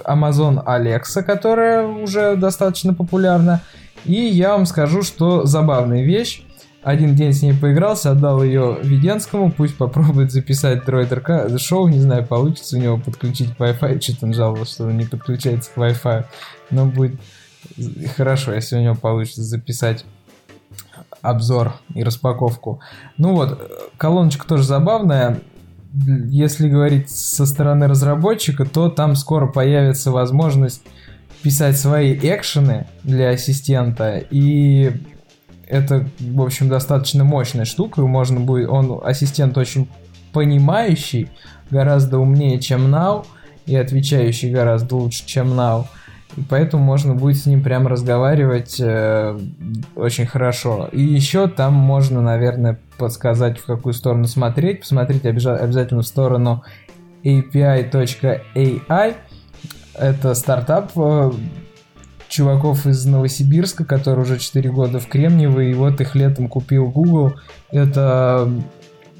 [0.06, 3.62] Amazon Alexa, которая уже достаточно популярна.
[4.06, 6.44] И я вам скажу, что забавная вещь.
[6.84, 12.26] Один день с ней поигрался, отдал ее Веденскому, пусть попробует записать RK шоу, не знаю,
[12.26, 16.26] получится у него подключить Wi-Fi, что-то он жаловался, что он не подключается к Wi-Fi,
[16.72, 17.20] но будет
[18.16, 20.06] хорошо, если у него получится записать
[21.22, 22.80] обзор и распаковку.
[23.18, 25.40] Ну вот, колоночка тоже забавная,
[25.94, 30.84] если говорить со стороны разработчика, то там скоро появится возможность
[31.44, 34.92] писать свои экшены для ассистента, и
[35.68, 39.90] это, в общем, достаточно мощная штука, и можно будет, он ассистент очень
[40.34, 41.30] понимающий,
[41.70, 43.26] гораздо умнее, чем Now,
[43.66, 45.86] и отвечающий гораздо лучше, чем Now.
[46.50, 49.38] Поэтому можно будет с ним прям разговаривать э,
[49.96, 50.90] очень хорошо.
[50.92, 54.82] И еще там можно, наверное, подсказать, в какую сторону смотреть.
[54.82, 56.64] Посмотреть обязательно в сторону
[57.24, 59.16] api.ai.
[59.94, 61.32] Это стартап э,
[62.30, 67.34] чуваков из Новосибирска, который уже 4 года в Кремниевой, и вот их летом купил Google.
[67.72, 68.50] Это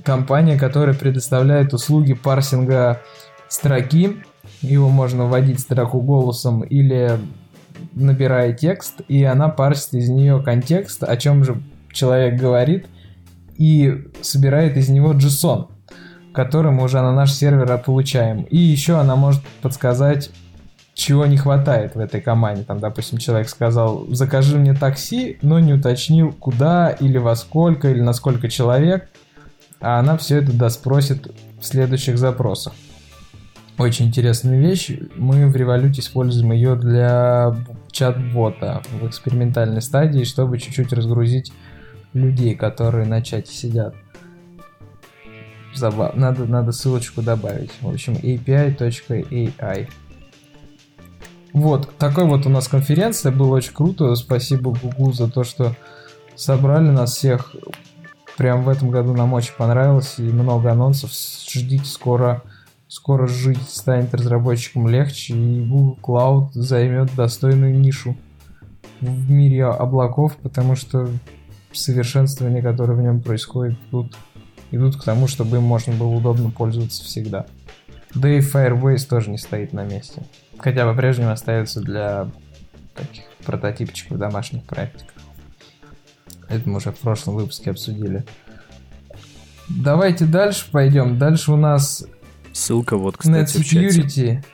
[0.04, 3.02] компания, которая предоставляет услуги парсинга
[3.50, 4.24] строки.
[4.62, 7.20] Его можно вводить строку голосом или
[7.94, 12.88] набирая текст, и она парсит из нее контекст, о чем же человек говорит,
[13.58, 15.68] и собирает из него JSON,
[16.34, 18.44] который мы уже на наш сервер получаем.
[18.44, 20.30] И еще она может подсказать
[20.94, 22.64] чего не хватает в этой команде.
[22.64, 28.02] Там, допустим, человек сказал, закажи мне такси, но не уточнил, куда или во сколько, или
[28.02, 29.10] на сколько человек.
[29.80, 32.74] А она все это доспросит в следующих запросах.
[33.78, 34.92] Очень интересная вещь.
[35.16, 37.56] Мы в Revolut используем ее для
[37.92, 41.52] чат-бота в экспериментальной стадии, чтобы чуть-чуть разгрузить
[42.14, 43.96] людей, которые на чате сидят.
[45.74, 46.16] Забав...
[46.16, 47.72] Надо, надо ссылочку добавить.
[47.82, 49.88] В общем, api.ai.
[51.54, 54.16] Вот, такой вот у нас конференция, было очень круто.
[54.16, 55.76] Спасибо Гугу за то, что
[56.36, 57.56] собрали нас всех.
[58.38, 61.12] Прям в этом году нам очень понравилось и много анонсов.
[61.12, 62.42] Ждите, скоро,
[62.92, 68.18] скоро жить станет разработчикам легче и Google Cloud займет достойную нишу
[69.00, 71.08] в мире облаков, потому что
[71.72, 74.18] совершенствования, которые в нем происходят, идут,
[74.72, 77.46] идут к тому, чтобы им можно было удобно пользоваться всегда.
[78.14, 80.24] Да и Firebase тоже не стоит на месте.
[80.58, 82.28] Хотя по-прежнему остается для
[82.94, 85.14] таких прототипчиков домашних практик.
[86.50, 88.26] Это мы уже в прошлом выпуске обсудили.
[89.70, 91.18] Давайте дальше пойдем.
[91.18, 92.06] Дальше у нас
[92.54, 94.46] Ссылка вот, кстати, Net Security.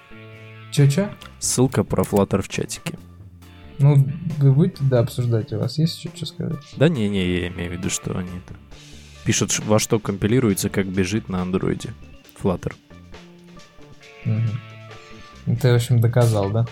[0.71, 1.09] Че-че?
[1.39, 2.97] Ссылка про Flutter в чатике.
[3.79, 3.95] Ну,
[4.37, 6.63] вы будете, да, обсуждать, у вас есть еще что сказать?
[6.77, 8.55] Да не-не, я имею в виду, что они это...
[9.23, 11.93] Пишут, во что компилируется, как бежит на андроиде.
[12.41, 12.73] Flutter.
[14.25, 15.55] Угу.
[15.61, 16.65] Ты, в общем, доказал, да?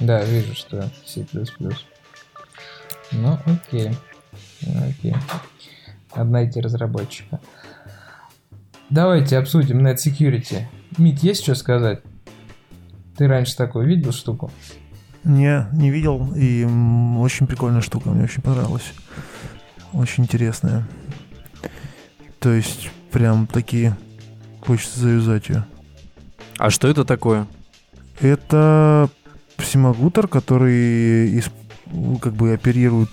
[0.00, 1.26] Да, вижу, что C++.
[3.12, 3.90] Ну, окей.
[4.62, 5.14] Окей.
[6.10, 7.40] Одна найти разработчика.
[8.90, 10.64] Давайте обсудим Net Security.
[10.96, 12.00] Мит, есть что сказать?
[13.16, 14.50] Ты раньше такую видел штуку?
[15.24, 16.32] Не, не видел.
[16.36, 16.64] И
[17.18, 18.92] очень прикольная штука, мне очень понравилась.
[19.92, 20.86] Очень интересная.
[22.38, 23.96] То есть, прям такие
[24.68, 25.64] Хочется завязать ее.
[26.58, 27.46] А что это такое?
[28.20, 29.08] Это
[29.56, 31.42] псимагутер, который
[32.20, 33.08] как бы оперирует,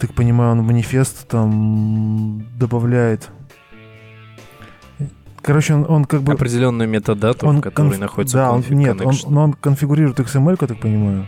[0.00, 3.28] так понимаю, он манифест там добавляет
[5.42, 6.32] Короче, он, он как бы...
[6.32, 8.00] Определенную метадату, он, в которой конф...
[8.00, 11.26] находится Да, он, нет, он, но он конфигурирует XML, я так понимаю.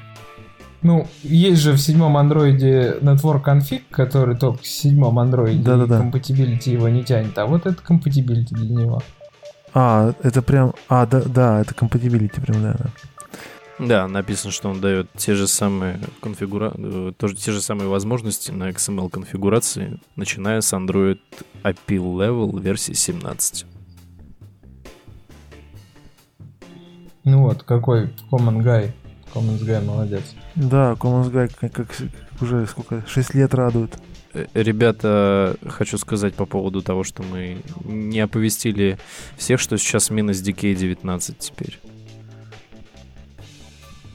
[0.82, 5.86] Ну, есть же в седьмом андроиде Network Config, который только в седьмом андроиде да, да,
[5.86, 6.00] да.
[6.00, 9.02] compatibility его не тянет, а вот это compatibility для него.
[9.72, 10.74] А, это прям...
[10.88, 12.90] А, да, да, это compatibility прям, да, да.
[13.78, 16.72] Да, написано, что он дает те же самые конфигура...
[16.76, 21.18] Э, тоже те же самые возможности на XML конфигурации, начиная с Android
[21.64, 23.66] API Level версии 17.
[27.24, 28.92] Ну вот, какой Common Guy.
[29.34, 30.22] Commons Guy молодец.
[30.54, 31.88] Да, Commons Guy как, как,
[32.40, 33.98] уже сколько, 6 лет радует.
[34.32, 38.98] Э, ребята, хочу сказать по поводу того, что мы не оповестили
[39.36, 41.80] всех, что сейчас минус DK 19 теперь.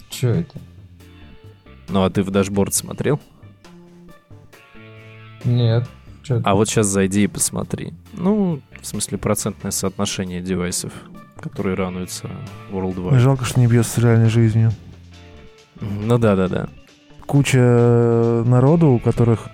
[0.10, 0.60] Че это?
[1.90, 3.20] Ну а ты в дашборд смотрел?
[5.44, 5.88] Нет.
[6.24, 7.94] Чё а вот сейчас зайди и посмотри.
[8.14, 10.94] Ну, в смысле, процентное соотношение девайсов,
[11.40, 12.30] которые рануются
[12.72, 13.20] Worldwide.
[13.20, 14.72] Жалко, что не бьется с реальной жизнью.
[15.80, 16.68] Ну да, да, да.
[17.26, 19.50] Куча э, народу, у которых,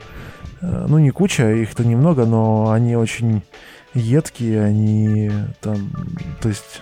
[0.62, 3.44] э, ну не куча, их-то немного, но они очень
[3.94, 5.78] едкие, они там,
[6.42, 6.82] то есть,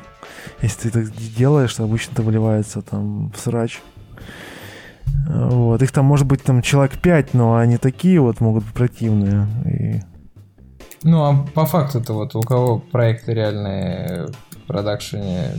[0.62, 3.82] если ты так делаешь, то обычно это выливается там в срач.
[5.28, 9.48] Вот, их там может быть там человек 5, но они такие вот могут быть противные.
[9.66, 10.02] И...
[11.04, 14.28] Ну, а по факту-то вот у кого проекты реальные
[14.74, 15.52] продакшене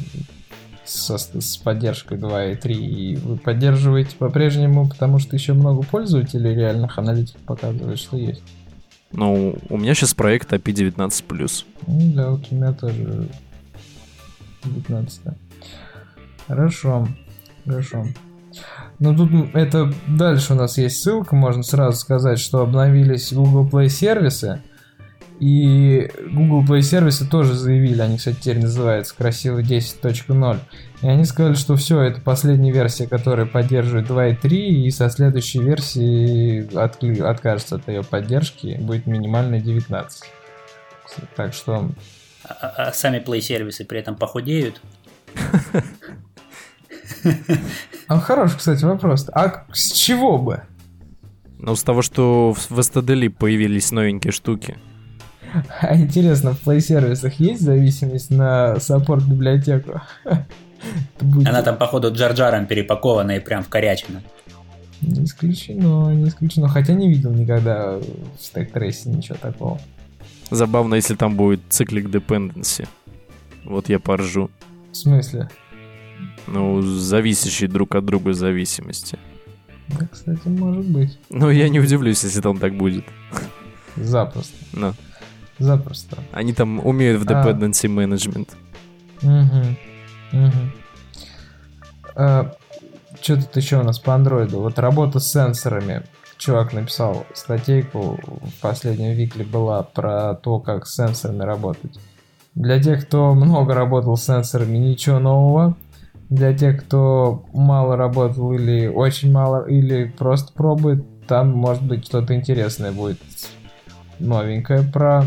[0.85, 6.55] со, с поддержкой 2 и 3, и вы поддерживаете по-прежнему, потому что еще много пользователей
[6.55, 8.42] реальных аналитик показывает, что есть.
[9.12, 11.64] Ну, у меня сейчас проект API 19+.
[11.87, 13.29] Ну, да, вот у меня тоже
[14.64, 15.20] 19.
[16.48, 17.09] Хорошо,
[17.64, 18.07] хорошо.
[18.98, 23.88] Ну тут это дальше у нас есть ссылка, можно сразу сказать, что обновились Google Play
[23.88, 24.62] сервисы,
[25.40, 30.59] И Google Play сервисы тоже заявили, они, кстати, теперь называются красиво 10.0.
[31.03, 36.73] И они сказали, что все, это последняя версия, которая поддерживает 2.3, и со следующей версии
[36.77, 37.27] отклю...
[37.27, 40.23] откажется от ее поддержки, будет минимальная 19.
[41.37, 41.90] Так что...
[42.44, 44.81] А, а сами Play сервисы при этом похудеют?
[48.07, 49.29] А хороший, кстати, вопрос.
[49.33, 50.62] А с чего бы?
[51.59, 54.77] Ну, с того, что в STDLib появились новенькие штуки.
[55.80, 60.00] А интересно, в Play сервисах есть зависимость на саппорт библиотеку?
[61.46, 64.22] Она там, походу, джарджаром перепакована и прям в корячина.
[65.00, 66.68] Не исключено, не исключено.
[66.68, 69.78] Хотя не видел никогда в стек трейсе ничего такого.
[70.50, 72.86] Забавно, если там будет циклик dependency.
[73.64, 74.50] Вот я поржу.
[74.92, 75.48] В смысле?
[76.46, 79.18] Ну, зависящие друг от друга зависимости.
[79.88, 81.18] Да, кстати, может быть.
[81.30, 83.04] Ну, я не удивлюсь, если там так будет.
[83.96, 84.56] Запросто.
[84.72, 84.94] Ну.
[85.58, 86.18] Запросто.
[86.32, 87.32] Они там умеют в а.
[87.32, 87.88] dependency а...
[87.88, 88.48] management.
[89.22, 90.42] Угу.
[90.46, 90.52] Угу.
[92.16, 92.54] А,
[93.20, 94.60] что тут еще у нас по андроиду?
[94.60, 96.02] Вот работа с сенсорами.
[96.36, 101.98] Чувак написал статейку в последнем викле была про то, как с сенсорами работать.
[102.54, 105.76] Для тех, кто много работал с сенсорами, ничего нового.
[106.28, 112.34] Для тех, кто мало работал или очень мало, или просто пробует, там может быть что-то
[112.34, 113.18] интересное будет
[114.18, 115.24] новенькое про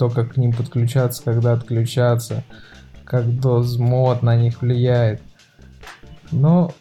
[0.00, 2.42] то, как к ним подключаться, когда отключаться,
[3.04, 5.20] как DOS на них влияет.
[6.32, 6.72] Но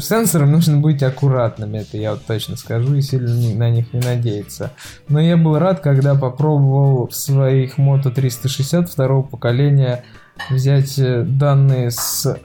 [0.00, 4.72] сенсорам нужно быть аккуратными, это я вот точно скажу, и сильно на них не надеяться.
[5.10, 10.02] Но я был рад, когда попробовал в своих Moto 360 второго поколения
[10.48, 12.38] взять э, данные с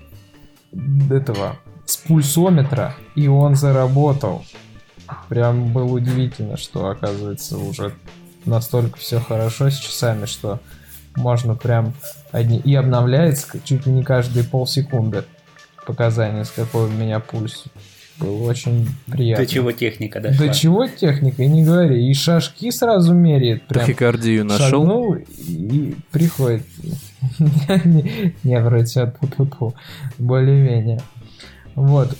[1.10, 4.44] этого, с пульсометра, и он заработал.
[5.30, 7.94] Прям было удивительно, что оказывается уже
[8.46, 10.60] настолько все хорошо с часами, что
[11.16, 11.94] можно прям
[12.32, 12.60] одни...
[12.60, 15.24] И обновляется чуть ли не каждые полсекунды
[15.86, 17.66] показания, с какой у меня пульс.
[18.20, 19.46] Было очень приятно.
[19.46, 20.46] До чего техника дошла?
[20.46, 22.08] До чего техника, и не говори.
[22.10, 23.66] И шажки сразу меряет.
[23.68, 24.70] Прям Тахикардию нашел?
[24.70, 26.64] Шагнул и приходит.
[28.44, 28.86] Не, вроде
[30.20, 31.02] более-менее.
[31.74, 32.16] Вот.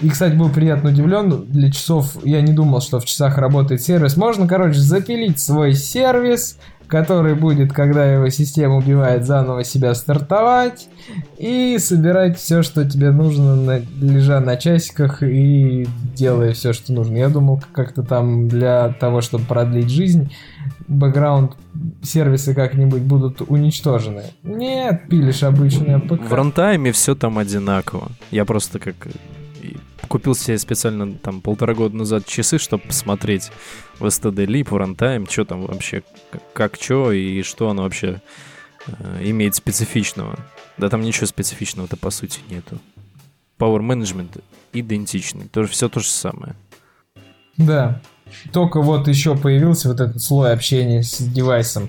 [0.00, 1.44] И, кстати, был приятно удивлен.
[1.46, 4.16] Для часов я не думал, что в часах работает сервис.
[4.16, 6.58] Можно, короче, запилить свой сервис,
[6.92, 10.88] который будет, когда его система убивает, заново себя стартовать
[11.38, 17.16] и собирать все, что тебе нужно, на, лежа на часиках и делая все, что нужно.
[17.16, 20.32] Я думал, как-то там для того, чтобы продлить жизнь,
[20.86, 21.52] бэкграунд
[22.02, 24.24] сервисы как-нибудь будут уничтожены.
[24.42, 26.28] Нет, пилишь обычное ПК.
[26.28, 28.08] В рантайме все там одинаково.
[28.30, 28.96] Я просто как
[30.12, 33.50] купил себе специально там полтора года назад часы, чтобы посмотреть
[33.98, 36.02] в STD Lip, в Runtime, что там вообще,
[36.52, 38.20] как, что и что оно вообще
[38.86, 40.38] э, имеет специфичного.
[40.76, 42.78] Да там ничего специфичного-то по сути нету.
[43.58, 44.42] Power Management
[44.74, 46.56] идентичный, тоже все то же самое.
[47.56, 48.02] Да.
[48.52, 51.88] Только вот еще появился вот этот слой общения с девайсом,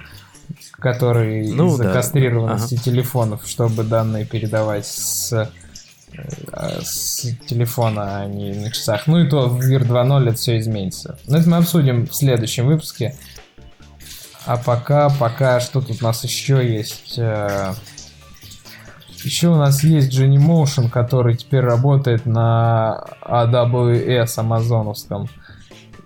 [0.80, 1.92] который ну, из-за да.
[1.92, 2.84] кастрированности ага.
[2.84, 5.52] телефонов, чтобы данные передавать с
[6.82, 9.08] с телефона, а не на часах.
[9.08, 11.18] Ну и то в Vir 2.0 это все изменится.
[11.28, 13.16] Но это мы обсудим в следующем выпуске.
[14.46, 17.18] А пока, пока что тут у нас еще есть?
[17.18, 17.74] Э,
[19.24, 25.30] еще у нас есть Jenny Motion, который теперь работает на AWS амазоновском.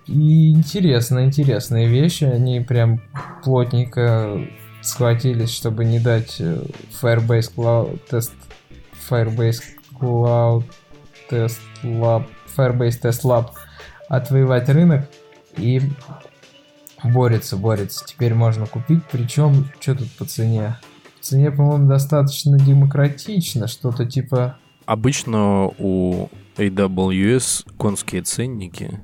[0.06, 2.24] И интересно, интересные вещи.
[2.24, 3.02] Они прям
[3.42, 4.46] плотненько
[4.82, 6.62] схватились, чтобы не дать э,
[7.02, 8.32] Firebase Cloud тест
[9.10, 9.62] Firebase
[10.00, 10.64] Cloud
[11.30, 13.50] Test Lab, Firebase Test Lab
[14.08, 15.08] отвоевать рынок
[15.56, 15.80] и
[17.04, 18.04] борется, борется.
[18.06, 20.78] Теперь можно купить, причем, что тут по цене?
[21.18, 24.58] По цене, по-моему, достаточно демократично, что-то типа...
[24.86, 29.00] Обычно у AWS конские ценники,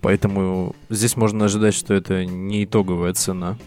[0.00, 3.58] поэтому здесь можно ожидать, что это не итоговая цена.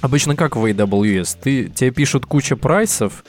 [0.00, 1.38] Обычно как в AWS?
[1.42, 3.24] Ты, тебе пишут куча прайсов,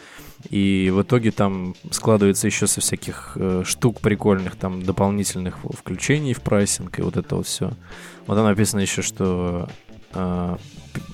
[0.50, 6.42] и в итоге там складывается еще со всяких э, штук прикольных, там дополнительных включений в
[6.42, 7.74] прайсинг и вот это вот все.
[8.28, 9.70] Вот там написано еще, что
[10.14, 10.58] э,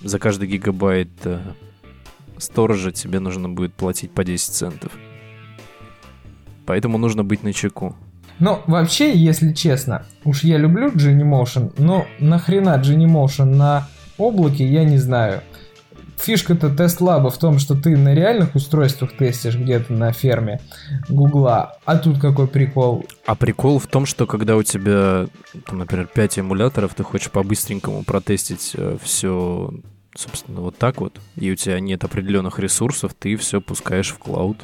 [0.03, 1.39] за каждый гигабайт э,
[2.37, 4.91] сторожа тебе нужно будет платить по 10 центов.
[6.65, 7.95] Поэтому нужно быть на чеку.
[8.39, 14.97] Ну, вообще, если честно, уж я люблю Genymotion, но нахрена Genymotion на облаке, я не
[14.97, 15.41] знаю
[16.21, 20.61] фишка-то тест-лаба в том, что ты на реальных устройствах тестишь где-то на ферме
[21.09, 23.05] Гугла, а тут какой прикол?
[23.25, 25.27] А прикол в том, что когда у тебя,
[25.65, 29.73] там, например, 5 эмуляторов, ты хочешь по-быстренькому протестить все,
[30.15, 34.57] собственно, вот так вот, и у тебя нет определенных ресурсов, ты все пускаешь в клауд.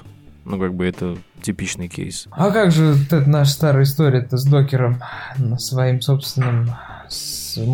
[0.46, 2.26] Ну, как бы это типичный кейс.
[2.32, 5.02] А как же вот эта наша старая история-то с докером
[5.38, 6.74] на своим собственным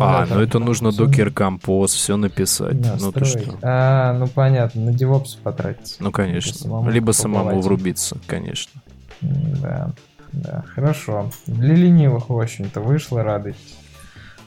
[0.00, 2.80] а, ну это нужно докер композ, все написать.
[2.80, 3.58] Да, ну ты что?
[3.62, 5.96] А, ну понятно, на DevOps потратить.
[6.00, 6.54] Ну конечно.
[6.54, 8.80] Самому Либо самому врубиться, конечно.
[9.20, 9.92] Да,
[10.32, 11.30] да, хорошо.
[11.46, 13.76] Для ленивых, в общем-то, вышло радость.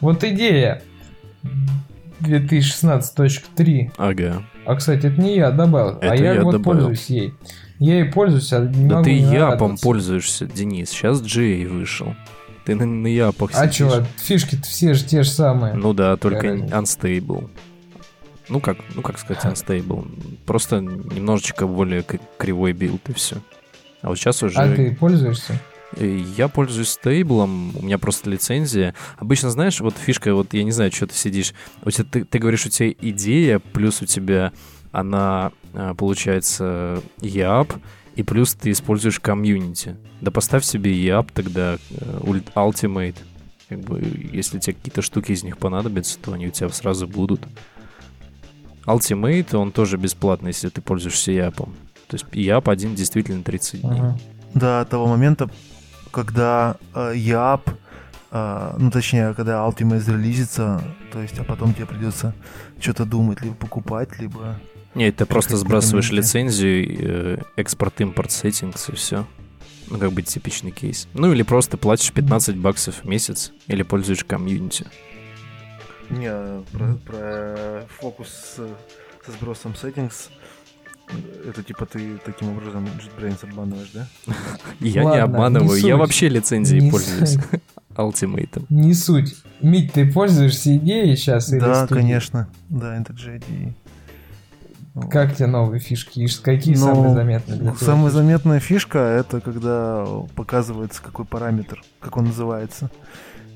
[0.01, 0.81] Вот идея
[2.21, 3.91] 2016.3.
[3.97, 4.43] Ага.
[4.65, 6.63] А, кстати, это не я добавил, это а я, я вот добавил.
[6.87, 7.33] пользуюсь ей.
[7.79, 9.83] Я ей пользуюсь, а не Да могу ты япом радоваться.
[9.83, 10.89] пользуешься, Денис.
[10.89, 12.15] Сейчас Джей вышел.
[12.67, 15.73] Ты на, на япах А чё, фишки-то все же те же самые.
[15.73, 16.75] Ну да, только разница?
[16.75, 17.49] unstable.
[18.49, 20.05] Ну как, ну как сказать unstable?
[20.45, 22.03] Просто немножечко более
[22.37, 23.37] кривой build и все.
[24.01, 25.57] А вот сейчас уже А ты пользуешься?
[25.97, 28.93] я пользуюсь стейблом, у меня просто лицензия.
[29.15, 31.53] Обычно, знаешь, вот фишка, вот я не знаю, что ты сидишь.
[31.83, 34.51] У тебя, ты, ты говоришь, у тебя идея, плюс у тебя
[34.91, 37.79] она, а, получается, EAP,
[38.17, 39.95] и плюс ты используешь Community.
[40.21, 42.19] Да поставь себе EAP тогда, э,
[42.55, 43.15] Ultimate.
[43.69, 44.01] Как бы,
[44.33, 47.41] если тебе какие-то штуки из них понадобятся, то они у тебя сразу будут.
[48.87, 51.57] Ultimate, он тоже бесплатный, если ты пользуешься YAP.
[52.07, 53.99] То есть YAP один действительно 30 дней.
[53.99, 54.19] Ага.
[54.55, 55.47] До того момента,
[56.09, 60.81] когда э, э, ну точнее, когда Ultimate релизится,
[61.13, 62.33] то есть, а потом тебе придется
[62.79, 64.59] что-то думать, либо покупать, либо...
[64.97, 69.27] Нет, ты просто сбрасываешь лицензию, э, экспорт-импорт settings и все.
[69.91, 71.07] Ну, как бы типичный кейс.
[71.13, 74.87] Ну, или просто платишь 15 баксов в месяц, или пользуешь комьюнити.
[76.09, 80.29] Не, про, про фокус со сбросом settings,
[81.47, 84.07] это типа ты таким образом JetBrains обманываешь, да?
[84.79, 87.37] Я не обманываю, не я вообще лицензией Не пользуюсь.
[87.95, 88.65] Алтимейтом.
[88.69, 89.35] Не суть.
[89.61, 92.49] Мить, ты пользуешься идеей сейчас да, конечно.
[92.69, 93.75] Да, IDE.
[95.09, 96.19] Как тебе новые фишки?
[96.19, 97.85] И какие Ну, самые заметные для тебя?
[97.85, 102.89] Самая заметная фишка это когда показывается какой параметр, как он называется.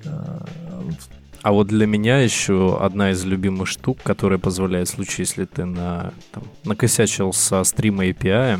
[0.06, 0.46] А,
[0.84, 0.96] вот
[1.42, 5.66] А вот для меня еще одна из любимых штук, которая позволяет в случае, если ты
[5.66, 8.60] на, там, накосячил со стрима API,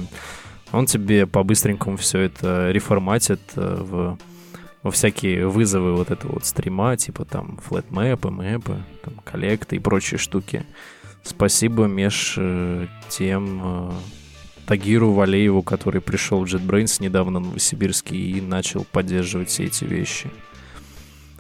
[0.72, 4.18] он тебе по-быстренькому все это реформатит э, в,
[4.84, 10.18] во всякие вызовы вот этого вот стрима, типа там флетмэпы, мэпы, там коллекты и прочие
[10.18, 10.66] штуки.
[11.24, 13.92] Спасибо, Меш, э, тем э,
[14.66, 20.32] Тагиру Валееву, который пришел в JetBrains недавно в Новосибирске и начал поддерживать все эти вещи.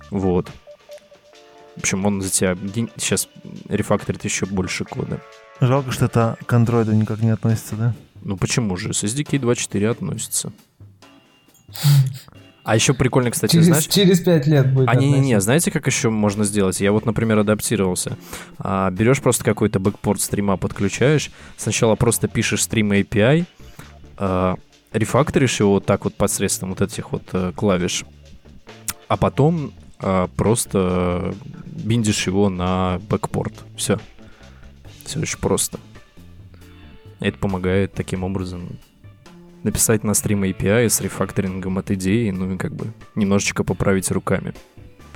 [0.09, 0.49] Вот.
[1.75, 2.57] В общем, он за тебя
[2.97, 3.29] сейчас
[3.69, 5.19] рефакторит еще больше кода.
[5.59, 7.93] Жалко, что это к андроиду никак не относится, да?
[8.23, 8.93] Ну почему же?
[8.93, 10.51] С SDK 2.4 относится.
[12.63, 13.87] А еще прикольно, кстати, через, знаешь...
[13.87, 16.79] через пять лет будет А не-не-не, знаете, как еще можно сделать?
[16.79, 18.17] Я вот, например, адаптировался.
[18.59, 23.45] А, берешь просто какой-то бэкпорт стрима, подключаешь, сначала просто пишешь стрим API,
[24.17, 24.57] а,
[24.93, 28.05] рефакторишь его вот так вот посредством вот этих вот а, клавиш,
[29.07, 31.33] а потом а, просто
[31.65, 33.53] биндишь его на бэкпорт.
[33.75, 33.99] Все.
[35.05, 35.79] Все очень просто.
[37.19, 38.77] Это помогает таким образом
[39.63, 44.53] написать на стрим API с рефакторингом от идеи, ну и как бы немножечко поправить руками.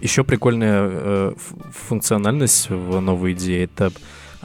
[0.01, 1.33] Еще прикольная э,
[1.71, 3.91] функциональность в новой идее это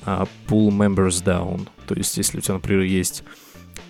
[0.04, 1.68] а, pull members down.
[1.86, 3.24] То есть, если у тебя, например, есть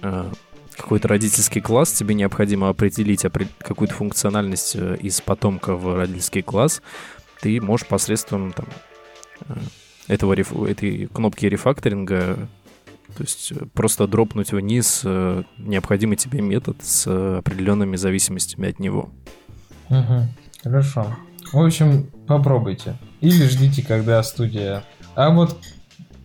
[0.03, 0.31] э,
[0.77, 6.83] какой-то родительский класс, тебе необходимо определить опре- какую-то функциональность э, из потомка в родительский класс,
[7.41, 8.67] ты можешь посредством там,
[9.49, 9.55] э,
[10.09, 12.49] этого этой кнопки рефакторинга
[13.17, 18.79] то есть э, просто дропнуть вниз э, необходимый тебе метод с э, определенными зависимостями от
[18.79, 19.11] него.
[19.89, 20.29] Мгм.
[20.63, 21.17] Хорошо.
[21.53, 22.97] В общем, попробуйте.
[23.21, 24.85] Или ждите, когда студия...
[25.15, 25.59] А вот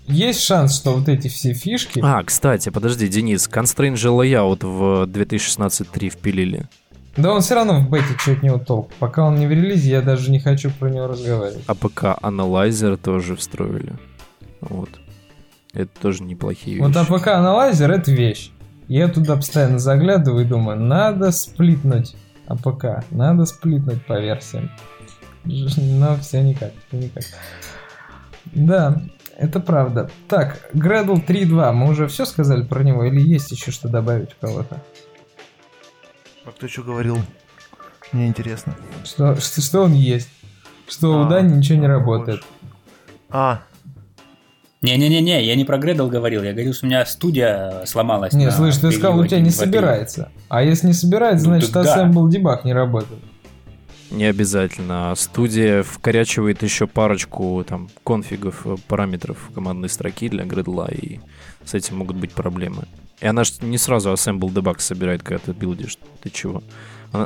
[0.07, 1.99] есть шанс, что вот эти все фишки...
[2.03, 6.69] А, кстати, подожди, Денис, Constraint же Layout в 2016.3 впилили.
[7.17, 8.91] Да он все равно в бете от него толк.
[8.99, 11.63] Пока он не в релизе, я даже не хочу про него разговаривать.
[11.67, 13.93] APK Analyzer тоже встроили.
[14.61, 14.89] Вот.
[15.75, 17.11] Это тоже неплохие Вот вещи.
[17.11, 18.51] APK Analyzer это вещь.
[18.87, 22.15] Я туда постоянно заглядываю и думаю, надо сплитнуть
[22.47, 24.71] APK, надо сплитнуть по версиям.
[25.43, 27.23] Но все никак, всё никак.
[28.45, 29.01] Да,
[29.37, 30.09] это правда.
[30.29, 34.45] Так, Gradle 3.2, мы уже все сказали про него или есть еще что добавить у
[34.45, 34.81] кого-то?
[36.45, 37.17] А кто что говорил?
[38.11, 38.75] Мне интересно.
[39.03, 40.29] Что, что, что он есть?
[40.87, 42.43] Что у А, Дани ничего не а, работает.
[43.29, 43.63] А,
[44.93, 48.33] Не-не-не, я не про Gradle говорил, я говорил, что у меня студия сломалась.
[48.33, 50.31] Не, слышь, ты сказал, у тебя не собирается.
[50.49, 52.05] А если не собирается, Ну, значит так да.
[52.07, 53.19] Debug не работает.
[54.11, 55.13] Не обязательно.
[55.15, 61.19] Студия вкорячивает еще парочку там конфигов, э, параметров командной строки для гридла, и
[61.65, 62.83] с этим могут быть проблемы.
[63.19, 65.97] И она ж не сразу Assemble Debug собирает, когда ты билдишь.
[66.21, 66.61] Ты чего?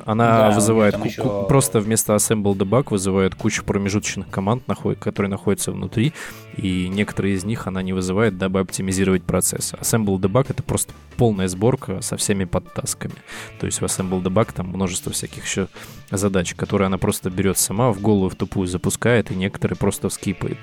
[0.05, 5.29] Она, Да, вызывает ку- ку- просто вместо Assemble Debug вызывает кучу промежуточных команд, наход- которые
[5.29, 6.13] находятся внутри,
[6.57, 9.73] и некоторые из них она не вызывает, дабы оптимизировать процесс.
[9.73, 13.15] Assemble Debug это просто полная сборка со всеми подтасками.
[13.59, 15.67] То есть в Assemble Debug там множество всяких еще
[16.11, 20.57] задач, которые она просто берет сама, в голову в тупую запускает, и некоторые просто вскипает.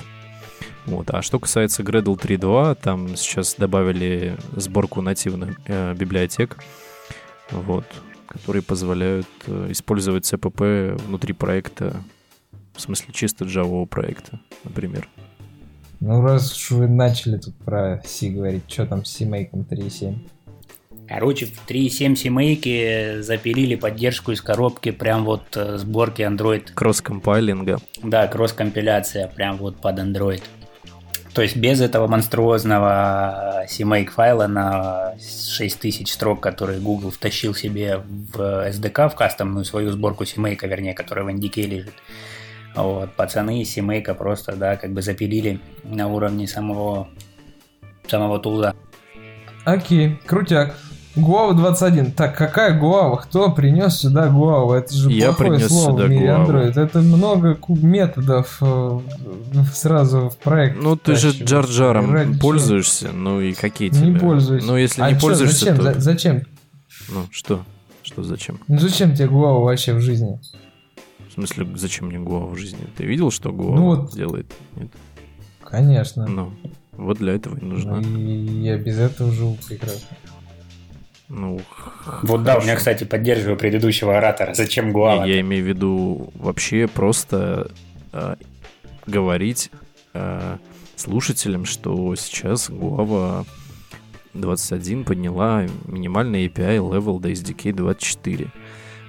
[0.87, 1.11] Вот.
[1.11, 6.59] А что касается Gradle 3.2, там сейчас добавили сборку нативных э, библиотек,
[7.51, 7.85] вот,
[8.37, 11.97] которые позволяют э, использовать CPP внутри проекта,
[12.75, 15.09] в смысле чисто Java проекта, например.
[16.01, 20.15] Ну, раз уж вы начали тут про C говорить, что там с CMake 3.7?
[21.09, 26.73] Короче, в 3.7 семейки запилили поддержку из коробки прям вот э, сборки Android.
[26.75, 27.79] Кросс-компайлинга.
[28.03, 30.43] Да, кросс-компиляция прям вот под Android.
[31.37, 38.41] То есть без этого монструозного CMake файла на 6000 строк, который Google втащил себе в
[38.71, 41.93] SDK, в кастомную свою сборку CMake, вернее, которая в NDK лежит.
[42.75, 47.11] Вот, пацаны из CMake просто, да, как бы запилили на уровне самого,
[48.09, 48.75] самого тулза.
[49.67, 50.75] Окей, крутяк.
[51.17, 52.13] Гуава 21.
[52.13, 53.17] Так, какая Гуава?
[53.17, 54.75] Кто принес сюда Гуаву?
[54.75, 56.53] Это же Я плохое слово в мире Гуаву.
[56.53, 56.79] Android.
[56.79, 59.01] Это много методов э,
[59.73, 60.77] сразу в проект.
[60.81, 64.21] Ну, ты же джар-джаром пользуешься, ну и какие Не тебе?
[64.21, 64.65] пользуюсь.
[64.67, 65.77] Ну, если А не чё, пользуешься, зачем?
[65.79, 65.83] то...
[65.95, 66.43] За- зачем?
[67.09, 67.63] Ну, что?
[68.03, 68.61] Что зачем?
[68.69, 70.39] Ну зачем тебе Гуава вообще в жизни?
[71.31, 72.87] В смысле, зачем мне Гуава в жизни?
[72.97, 74.53] Ты видел, что Гуава Ну вот- делает?
[74.77, 74.89] Нет?
[75.65, 76.27] Конечно.
[76.27, 76.53] Ну,
[76.93, 78.01] вот для этого и нужна.
[78.01, 80.17] И я без этого живу прекрасно.
[81.29, 81.61] Ну,
[82.23, 82.77] Вот да, у меня, хорошо.
[82.79, 84.55] кстати, поддерживаю предыдущего оратора.
[84.55, 85.25] Зачем Гуава?
[85.25, 87.71] Я имею в виду вообще просто
[88.13, 88.37] э,
[89.07, 89.71] говорить
[90.15, 90.57] э,
[90.95, 93.45] слушателям, что сейчас Guava
[94.35, 98.49] 21 подняла минимальный API level до SDK 24.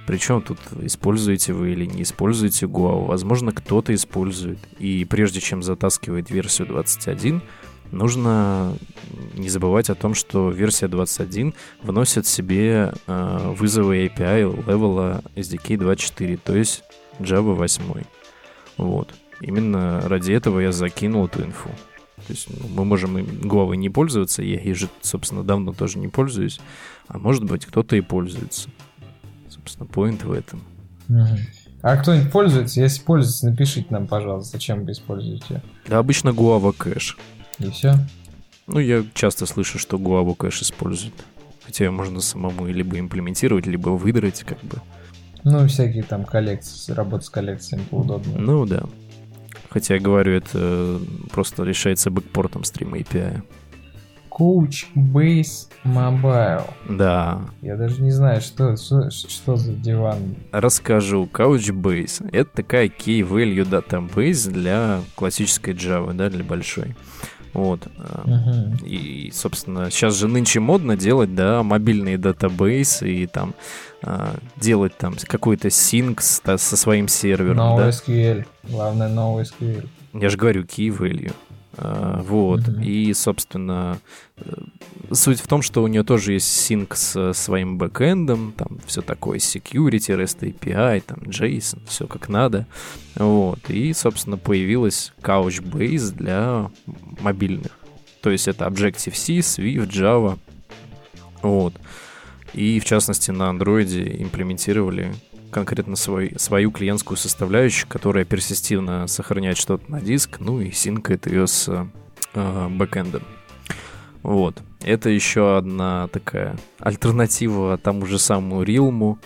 [0.06, 4.58] Причем тут используете вы или не используете Guava, возможно, кто-то использует.
[4.78, 7.42] И прежде чем затаскивать версию 21,
[7.90, 8.74] нужно
[9.34, 15.76] не забывать о том, что версия 21 вносит в себе э, вызовы API левела SDK
[15.78, 16.84] 24, то есть
[17.18, 17.82] Java 8.
[18.76, 19.14] Вот.
[19.40, 21.70] Именно ради этого я закинул эту инфу.
[22.26, 25.98] То есть ну, мы можем и Guava не пользоваться, я ей же, собственно, давно тоже
[25.98, 26.60] не пользуюсь,
[27.06, 28.68] а может быть кто-то и пользуется.
[29.48, 30.62] Собственно, поинт в этом.
[31.80, 32.80] А кто-нибудь пользуется?
[32.80, 35.62] Если пользуется, напишите нам, пожалуйста, зачем вы используете.
[35.86, 37.16] Да, обычно Guava кэш.
[37.58, 37.94] И все.
[38.66, 41.14] Ну, я часто слышу, что Guava кэш используют.
[41.64, 44.78] Хотя ее можно самому либо имплементировать, либо выдрать, как бы.
[45.44, 48.38] Ну, всякие там коллекции, работа с коллекциями поудобнее.
[48.38, 48.82] Ну да.
[49.70, 50.98] Хотя я говорю, это
[51.30, 53.42] просто решается бэкпортом стрима API.
[54.30, 56.70] Coach Base Mobile.
[56.88, 60.36] Да, Я даже не знаю, что, что, что за диван.
[60.52, 61.28] расскажу.
[61.32, 66.94] Couchbase— это такая key-value database для классической Java, да, для большой.
[67.54, 67.80] Вот.
[68.24, 68.76] Мгм.
[68.84, 73.54] И, собственно, сейчас же нынче модно делать, да, мобильные датабейсы и там
[74.02, 77.88] а, делать там какой-то синк со своим сервером, да.
[77.88, 78.44] NoSQL.
[78.64, 79.88] Главное, NoSQL.
[80.14, 81.34] Я же говорю, key value.
[81.80, 82.66] А, вот.
[82.66, 82.82] Мгм.
[82.82, 84.00] И, собственно,
[84.36, 84.52] э,
[85.12, 89.38] суть в том, что у нее тоже есть синк с своим бэкэндом, там все такое,
[89.38, 92.66] security, REST API, там JSON, все как надо.
[93.14, 93.60] Вот.
[93.68, 96.70] И, собственно, появилась Couchbase для
[97.20, 97.72] мобильных.
[98.22, 100.38] То есть это Objective-C, Swift, Java.
[101.42, 101.74] Вот.
[102.54, 105.14] И, в частности, на Android имплементировали
[105.50, 111.46] конкретно свой, свою клиентскую составляющую, которая персистивно сохраняет что-то на диск, ну и синкает ее
[111.46, 111.68] с
[112.34, 113.22] э, бэкэндом.
[114.22, 114.62] Вот.
[114.82, 119.18] Это еще одна такая альтернатива тому же самому Realm,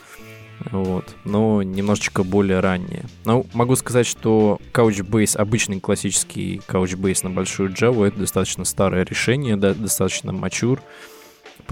[0.70, 3.04] вот, но немножечко более ранее.
[3.24, 9.56] Но могу сказать, что Couchbase, обычный классический Couchbase на большую Java, это достаточно старое решение,
[9.56, 10.80] да, достаточно мачур,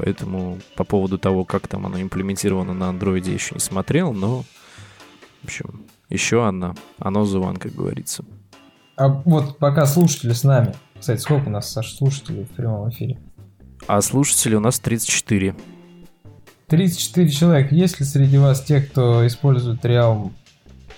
[0.00, 4.44] поэтому по поводу того, как там оно имплементировано на Android, я еще не смотрел, но,
[5.42, 8.24] в общем, еще одна, оно one, как говорится.
[8.96, 10.74] А вот пока слушатели с нами.
[10.98, 13.20] Кстати, сколько у нас, Саш, слушателей в прямом эфире?
[13.86, 15.54] А слушателей у нас 34.
[16.68, 17.74] 34 человека.
[17.74, 20.32] Есть ли среди вас те, кто использует Realm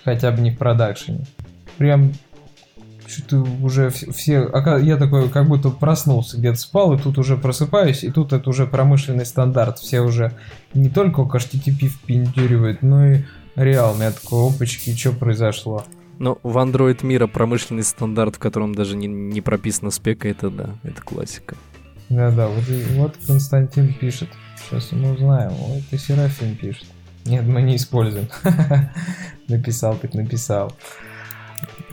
[0.04, 1.26] хотя бы не в продакшене?
[1.76, 2.12] Прям
[3.12, 4.50] что-то уже все...
[4.82, 8.66] Я такой как будто проснулся, где-то спал, и тут уже просыпаюсь, и тут это уже
[8.66, 9.78] промышленный стандарт.
[9.78, 10.32] Все уже
[10.74, 13.22] не только HTTP впендюривают, но и
[13.56, 14.04] реально.
[14.04, 15.84] Я такой, опачки, что произошло?
[16.18, 20.70] Ну, в Android мира промышленный стандарт, в котором даже не, не прописана спека, это да,
[20.82, 21.56] это классика.
[22.08, 22.64] Да-да, вот,
[22.96, 24.28] вот Константин пишет.
[24.56, 25.50] Сейчас мы узнаем.
[25.50, 26.86] Вот и Серафим пишет.
[27.24, 28.28] Нет, мы не используем.
[29.48, 30.72] написал так написал.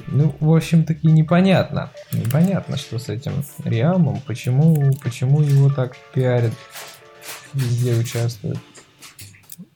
[0.08, 1.92] Ну, в общем-таки непонятно.
[2.14, 6.54] Непонятно, что с этим Реалмом, почему, почему его так пиарят,
[7.54, 8.60] везде участвует.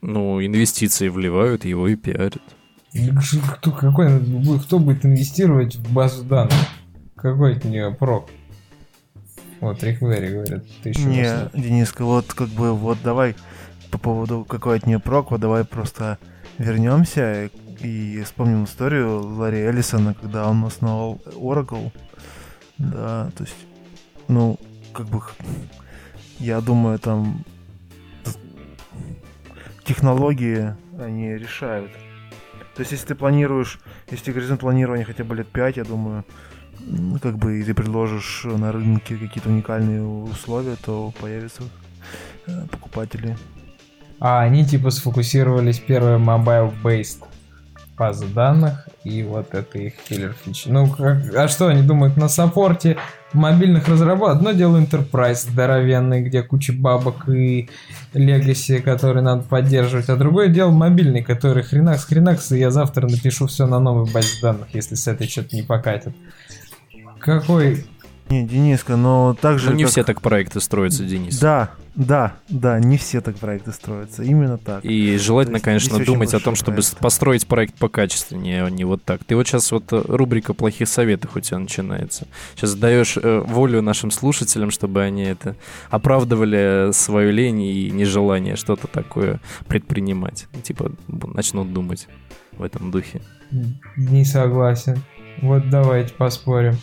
[0.01, 2.41] Ну, инвестиции вливают, его и пиарят.
[3.57, 4.19] Кто, какой,
[4.63, 6.53] кто будет инвестировать в базу данных?
[7.15, 8.29] Какой от нее прок?
[9.61, 13.35] Вот, Риквери говорят, ты еще Не, Дениска, вот как бы, вот давай
[13.91, 16.17] по поводу какой от нее прок, вот давай просто
[16.57, 17.49] вернемся
[17.79, 21.91] и вспомним историю Ларри Эллисона, когда он основал Oracle.
[22.77, 23.55] Да, то есть,
[24.27, 24.59] ну,
[24.93, 25.21] как бы,
[26.39, 27.43] я думаю, там
[29.83, 31.91] технологии, они решают.
[32.75, 36.25] То есть, если ты планируешь, если горизонт планирования хотя бы лет 5, я думаю,
[37.21, 41.63] как бы и ты предложишь на рынке какие-то уникальные условия, то появятся
[42.47, 43.37] э, покупатели.
[44.19, 47.23] А они типа сфокусировались первое mobile-based
[47.97, 50.67] базы данных, и вот это их киллер фичи.
[50.67, 52.97] Ну, как, а что они думают на саппорте
[53.33, 54.37] мобильных разработок?
[54.37, 57.69] Одно дело Enterprise здоровенный, где куча бабок и
[58.13, 63.47] Legacy, которые надо поддерживать, а другое дело мобильный, который хренакс хренакс, и я завтра напишу
[63.47, 66.15] все на новой базе данных, если с этой что-то не покатит.
[67.19, 67.85] Какой
[68.29, 69.69] не, Дениска, но также...
[69.69, 69.91] Ну, не как...
[69.91, 71.39] все так проекты строятся, Денис.
[71.39, 74.83] Да, да, да, не все так проекты строятся, именно так.
[74.83, 76.97] И желательно, есть, конечно, думать о том, чтобы проекты.
[76.97, 79.23] построить проект покачественнее, а не вот так.
[79.23, 82.27] Ты вот сейчас вот э, рубрика плохих советов у тебя начинается.
[82.55, 85.55] Сейчас даешь э, волю нашим слушателям, чтобы они это
[85.91, 90.47] оправдывали свою лень и нежелание что-то такое предпринимать.
[90.63, 92.07] Типа начнут думать
[92.53, 93.21] в этом духе.
[93.97, 94.97] Не согласен.
[95.41, 96.75] Вот давайте поспорим.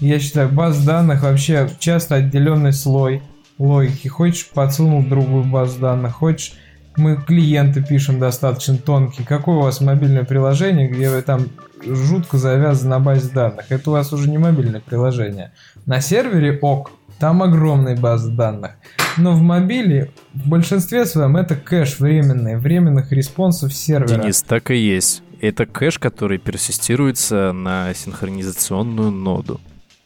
[0.00, 3.22] Я считаю, баз данных вообще часто отделенный слой
[3.58, 4.08] логики.
[4.08, 6.54] Хочешь, подсунул другую базу данных, хочешь,
[6.96, 9.26] мы клиенты пишем достаточно тонкие.
[9.26, 11.46] Какое у вас мобильное приложение, где вы там
[11.84, 13.66] жутко завязаны на базе данных?
[13.68, 15.52] Это у вас уже не мобильное приложение.
[15.84, 18.72] На сервере ок, там огромная база данных.
[19.16, 24.22] Но в мобиле в большинстве своем это кэш временный, временных респонсов сервера.
[24.22, 25.22] Денис, так и есть.
[25.40, 29.60] Это кэш, который персистируется на синхронизационную ноду.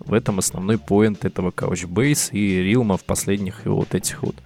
[0.04, 4.36] В этом основной поинт этого Couchbase и Realm в последних вот этих вот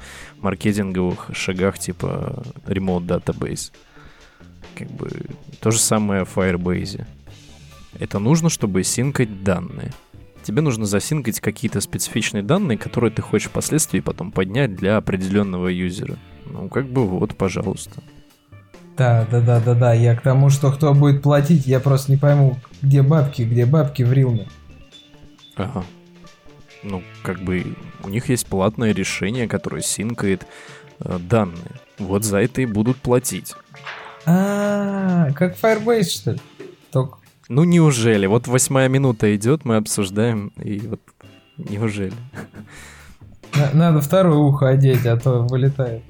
[0.41, 3.73] маркетинговых шагах типа Remote Database.
[4.75, 5.11] Как бы
[5.61, 7.07] то же самое в Firebase.
[7.99, 9.93] Это нужно, чтобы синкать данные.
[10.43, 16.19] Тебе нужно засинкать какие-то специфичные данные, которые ты хочешь впоследствии потом поднять для определенного юзера.
[16.45, 18.03] Ну, как бы вот, пожалуйста.
[18.97, 19.95] Да, да, да, да, да.
[19.95, 24.03] Я к тому, что кто будет платить, я просто не пойму, где бабки, где бабки
[24.03, 24.49] в Рилме.
[25.57, 25.85] Ага.
[26.83, 30.47] Ну, как бы у них есть платное решение, которое синкает
[31.01, 31.73] э, данные.
[31.99, 33.55] Вот за это и будут платить.
[34.27, 36.41] А, как Firebase, что ли?
[36.91, 37.19] Только...
[37.49, 38.27] Ну, неужели?
[38.27, 41.01] Вот восьмая минута идет, мы обсуждаем, и вот
[41.57, 42.15] неужели?
[43.73, 46.03] Надо второе ухо одеть, а то вылетает.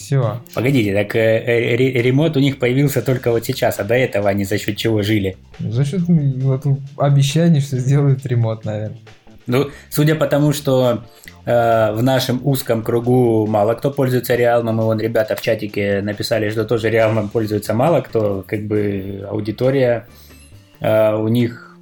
[0.00, 0.40] Все.
[0.54, 4.44] Погодите, так э, э, ремонт у них появился только вот сейчас, а до этого они
[4.44, 5.36] за счет чего жили?
[5.58, 6.64] За счет вот,
[6.96, 8.98] обещаний, что сделают ремонт, наверное.
[9.46, 11.04] Ну, судя по тому, что
[11.44, 16.48] э, в нашем узком кругу мало кто пользуется Реалмом, и вон ребята в чатике написали,
[16.48, 20.08] что тоже Реалмом пользуется мало кто, как бы аудитория
[20.80, 21.76] э, у них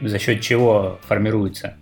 [0.00, 1.74] за счет чего формируется?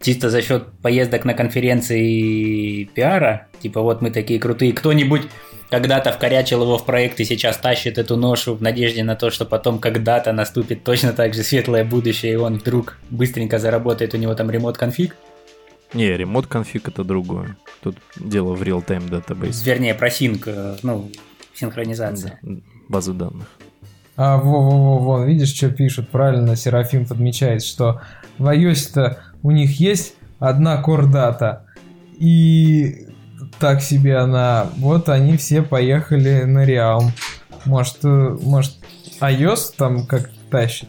[0.00, 5.22] Чисто за счет поездок на конференции и пиара, типа вот мы такие крутые, кто-нибудь
[5.70, 9.44] когда-то вкорячил его в проект и сейчас тащит эту ношу в надежде на то, что
[9.44, 14.34] потом когда-то наступит точно так же светлое будущее, и он вдруг быстренько заработает, у него
[14.34, 15.14] там ремонт-конфиг?
[15.94, 17.56] Не, ремонт-конфиг это другое.
[17.82, 19.64] Тут дело в real-time database.
[19.64, 21.10] Вернее, про синк, э, ну,
[21.54, 22.38] синхронизация.
[22.42, 23.48] Да, базы данных.
[24.16, 26.10] А, во, во, во, вон, видишь, что пишут?
[26.10, 28.02] Правильно Серафим подмечает, что
[28.36, 31.64] в iOS-то у них есть одна кордата,
[32.18, 33.06] и
[33.58, 34.68] так себе она.
[34.76, 37.10] Вот они все поехали на Реал.
[37.64, 38.78] Может, э, может,
[39.20, 40.88] iOS там как тащит?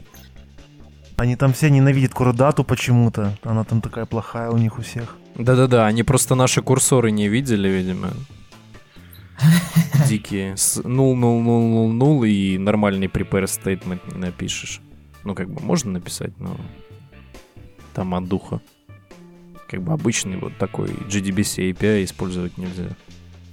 [1.17, 3.35] Они там все ненавидят Курдату почему-то.
[3.43, 5.17] Она там такая плохая у них у всех.
[5.35, 8.09] Да-да-да, они просто наши курсоры не видели, видимо.
[10.07, 10.55] Дикие.
[10.57, 14.81] С 0, 0, 0, 0, 0 и нормальный prepare statement не напишешь.
[15.23, 16.55] Ну, как бы можно написать, но
[17.93, 18.59] там от духа.
[19.69, 22.89] Как бы обычный вот такой GDBC API использовать нельзя.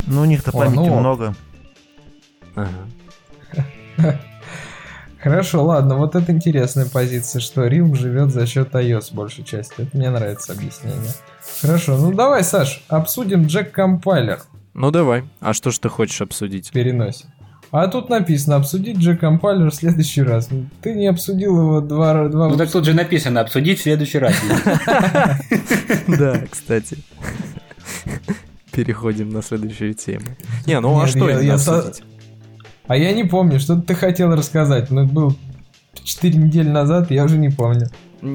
[0.06, 1.00] Ну, у них-то О, памяти ну.
[1.00, 1.34] много.
[2.54, 2.70] Ага.
[5.18, 9.74] Хорошо, ладно, вот это интересная позиция, что Realm живет за счет iOS большей части.
[9.78, 11.12] Это мне нравится объяснение.
[11.60, 14.40] Хорошо, ну давай, Саш, обсудим Jack Compiler
[14.74, 15.24] Ну давай.
[15.40, 16.68] А что ж ты хочешь обсудить?
[16.68, 17.26] в переносе.
[17.72, 20.48] А тут написано обсудить Compiler в следующий раз.
[20.82, 24.34] Ты не обсудил его два, два Ну так тут же написано обсудить в следующий раз.
[26.06, 26.98] Да, кстати.
[28.72, 30.26] Переходим на следующую тему.
[30.66, 32.02] Не, ну а что я- обсудить?
[32.86, 34.90] А я не помню, что ты хотел рассказать.
[34.90, 35.36] Ну, был
[36.04, 37.88] 4 недели назад, я уже не помню.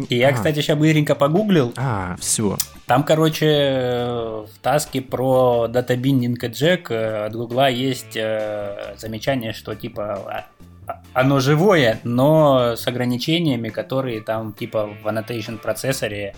[0.09, 1.73] И я, А, кстати, сейчас быстренько погуглил.
[1.77, 2.57] А, все.
[2.91, 9.75] Там, короче, в таске про датабиндинг и джек э, от Гугла есть э, замечание, что
[9.75, 10.45] типа а-
[10.87, 16.35] а- оно живое, но с ограничениями, которые там типа в annotation процессоре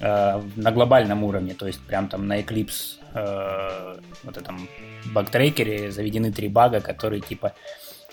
[0.00, 3.00] э, на глобальном уровне, то есть прям там на Eclipse
[4.22, 4.66] вот этом
[5.12, 7.52] багтрекере заведены три бага, которые типа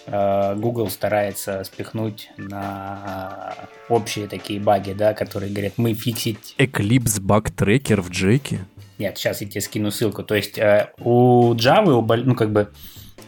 [0.08, 3.54] Google старается спихнуть на
[3.90, 8.60] общие такие баги, да, которые говорят, мы фиксить Eclipse Bug Tracker в Джеке?
[9.02, 10.24] нет, сейчас я тебе скину ссылку.
[10.24, 12.70] То есть э, у Java, у, ну как бы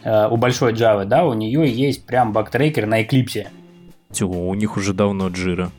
[0.04, 3.48] э, у большой Java, да, у нее есть прям бактрекер на Eclipse.
[4.12, 5.70] Тё, у них уже давно джира.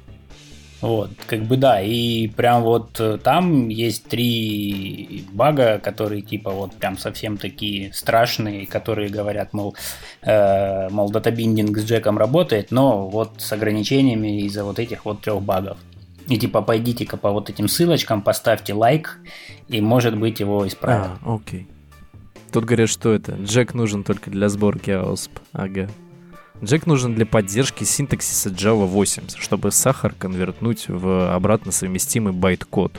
[0.82, 6.76] Вот, как бы да, и прям вот э, там есть три бага, которые типа вот
[6.76, 9.76] прям совсем такие страшные, которые говорят, мол,
[10.22, 15.22] э, мол, data binding с Джеком работает, но вот с ограничениями из-за вот этих вот
[15.22, 15.78] трех багов.
[16.28, 19.20] И типа пойдите-ка по вот этим ссылочкам, поставьте лайк,
[19.70, 21.12] и может быть его исправят.
[21.24, 21.68] А, окей.
[22.52, 23.34] Тут говорят, что это?
[23.34, 25.32] Джек нужен только для сборки AOSP.
[25.54, 25.90] Ага.
[26.64, 32.94] Джек нужен для поддержки синтаксиса Java 8, чтобы сахар конвертнуть в обратно совместимый байт-код.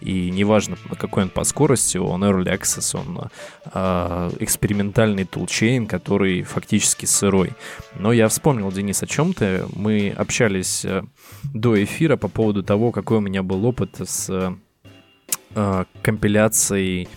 [0.00, 3.30] И неважно, какой он по скорости, он Early Access, он
[3.66, 7.52] а, экспериментальный тулчейн, который фактически сырой.
[7.96, 9.64] Но я вспомнил, Денис, о чем ты.
[9.74, 11.04] Мы общались э,
[11.54, 14.54] до эфира по поводу того, какой у меня был опыт с э,
[15.54, 17.08] э, компиляцией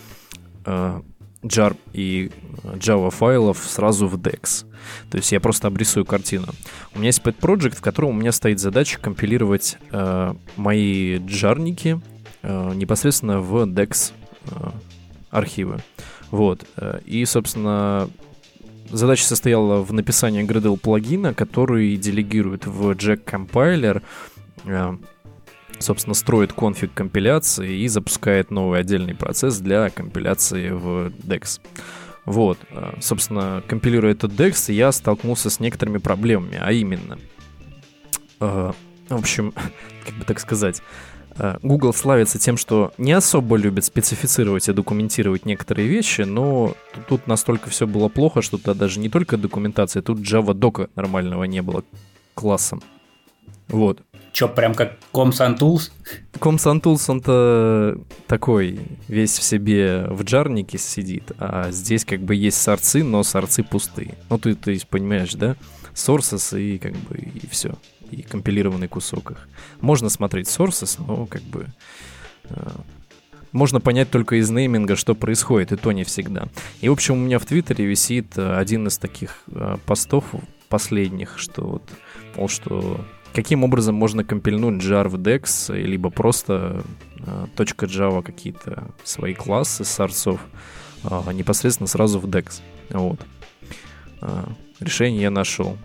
[0.65, 1.01] э,
[1.41, 2.31] jar и
[2.63, 4.65] Java файлов сразу в DEX.
[5.09, 6.47] То есть я просто обрисую картину.
[6.93, 12.01] У меня есть pet project, в котором у меня стоит задача компилировать э, мои джарники
[12.41, 14.13] э, непосредственно в DEX
[14.49, 14.69] э,
[15.31, 15.79] архивы.
[16.31, 16.65] Вот.
[16.77, 18.09] Э, И, собственно,
[18.91, 24.01] задача состояла в написании Gradle плагина, который делегирует в Jack Compiler
[24.65, 24.97] э,
[25.79, 31.59] собственно, строит конфиг компиляции и запускает новый отдельный процесс для компиляции в DEX.
[32.25, 37.19] Вот, э, собственно, компилируя этот DEX, я столкнулся с некоторыми проблемами, а именно,
[38.39, 38.71] э,
[39.09, 39.53] в общем,
[40.05, 40.81] как бы так сказать,
[41.37, 46.75] э, Google славится тем, что не особо любит специфицировать и документировать некоторые вещи, но
[47.07, 51.43] тут- настолько все было плохо, что туда даже не только документация, тут Javadoc а нормального
[51.43, 51.83] не было
[52.33, 52.81] к классам.
[53.67, 54.01] Вот.
[54.35, 55.91] Че, прям как Tools?
[56.41, 58.77] com.sun.tools, он-то такой,
[59.07, 64.15] весь в себе в джарнике сидит, а здесь как бы есть сорцы, но сорцы пустые.
[64.29, 65.55] Ну, ты, то есть, понимаешь, да?
[65.93, 67.75] Sources и как бы и все.
[68.11, 69.47] И компилированный кусок их.
[69.79, 71.67] Можно смотреть sources, но как бы...
[72.49, 72.69] э,
[73.53, 76.49] можно понять только из нейминга, что происходит, и то не всегда.
[76.81, 80.25] И, в общем, у меня в Твиттере висит э, один из таких э, постов
[80.67, 81.83] последних, что вот,
[82.35, 82.99] мол, что
[83.35, 86.83] каким образом можно компильнуть jar в DEX, либо просто
[87.19, 90.39] э, .java какие-то свои классы сорцов
[91.03, 92.61] э, непосредственно сразу в DEX.
[92.91, 93.19] Вот.
[94.21, 94.45] Э,
[94.79, 95.77] решение я нашел.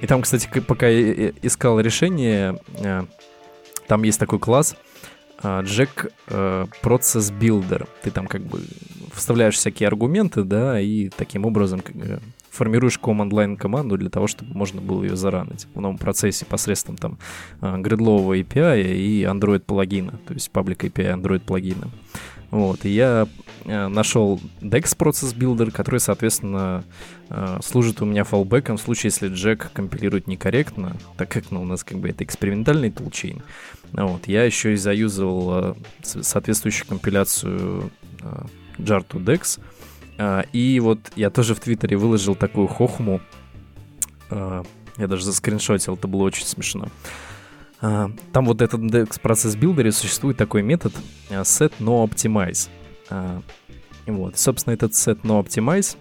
[0.00, 3.04] И там, кстати, пока я э, искал решение, э,
[3.86, 4.74] там есть такой класс
[5.42, 7.86] э, Jack э, Process Builder.
[8.02, 8.62] Ты там как бы
[9.12, 12.18] вставляешь всякие аргументы, да, и таким образом э,
[12.56, 17.18] формируешь command-line команду для того, чтобы можно было ее заранить в новом процессе посредством там
[17.60, 21.90] э, гридлового API и Android плагина, то есть Public API Android плагина.
[22.50, 23.26] Вот, и я
[23.64, 26.84] э, нашел DEX Process Builder, который, соответственно,
[27.28, 31.64] э, служит у меня фаллбеком в случае, если Jack компилирует некорректно, так как ну, у
[31.64, 33.42] нас как бы это экспериментальный тулчейн.
[33.92, 37.90] Вот, я еще и заюзал э, соответствующую компиляцию
[38.78, 39.62] jar to DEX, а,
[40.52, 43.20] И вот я тоже в Твиттере выложил такую хохму.
[44.30, 44.62] А,
[44.96, 46.88] Я даже заскриншотил, это было очень смешно.
[47.80, 50.94] А, Там вот этот DEX процесс билдере существует такой метод
[51.30, 52.70] а, set no optimize.
[53.10, 53.42] А,
[54.06, 55.96] Вот, собственно, этот set no optimize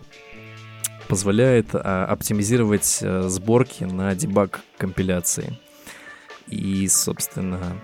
[1.09, 5.59] позволяет а, оптимизировать а, сборки на дебаг компиляции.
[6.47, 7.81] И, собственно,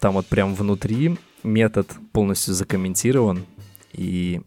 [0.00, 3.44] Там вот прям внутри метод полностью закомментирован,
[3.92, 4.42] и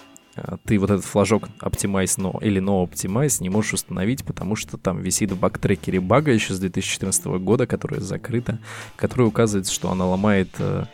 [0.65, 5.01] ты вот этот флажок Optimize No или No Optimize не можешь установить, потому что там
[5.01, 8.59] висит в бактрекере бага еще с 2014 года, которая закрыта,
[8.95, 10.85] которая указывает, что она ломает э,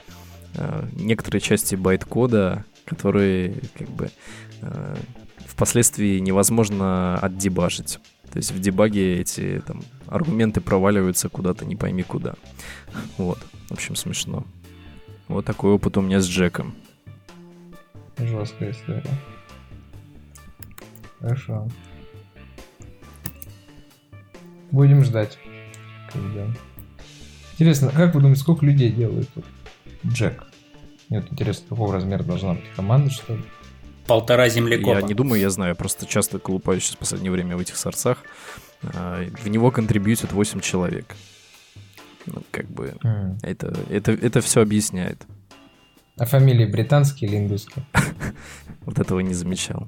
[0.55, 4.09] э, некоторые части байт-кода, которые как бы
[4.61, 4.95] э,
[5.45, 7.99] впоследствии невозможно отдебажить.
[8.31, 12.35] То есть в дебаге эти там аргументы проваливаются куда-то не пойми куда.
[13.17, 13.39] Вот.
[13.69, 14.45] В общем, смешно.
[15.27, 16.73] Вот такой опыт у меня с Джеком.
[18.17, 19.03] Жесткая история.
[21.19, 21.67] Хорошо.
[24.71, 25.37] Будем ждать.
[26.11, 26.47] Когда.
[27.53, 29.45] Интересно, как вы думаете, сколько людей делают тут
[30.05, 30.43] Джек?
[31.09, 33.43] Мне вот интересно, какого размера должна быть команда, что ли?
[34.05, 34.99] Полтора землекопа.
[34.99, 37.75] Я не думаю, я знаю, я просто часто колупаюсь сейчас в последнее время в этих
[37.77, 38.19] сорцах.
[38.83, 41.15] А, В него контрибьютят 8 человек.
[42.25, 43.37] Ну, как бы, М.
[43.41, 45.25] это, это, это все объясняет.
[46.17, 47.85] А фамилии британские или индусские?
[48.85, 49.85] Вот этого не замечал.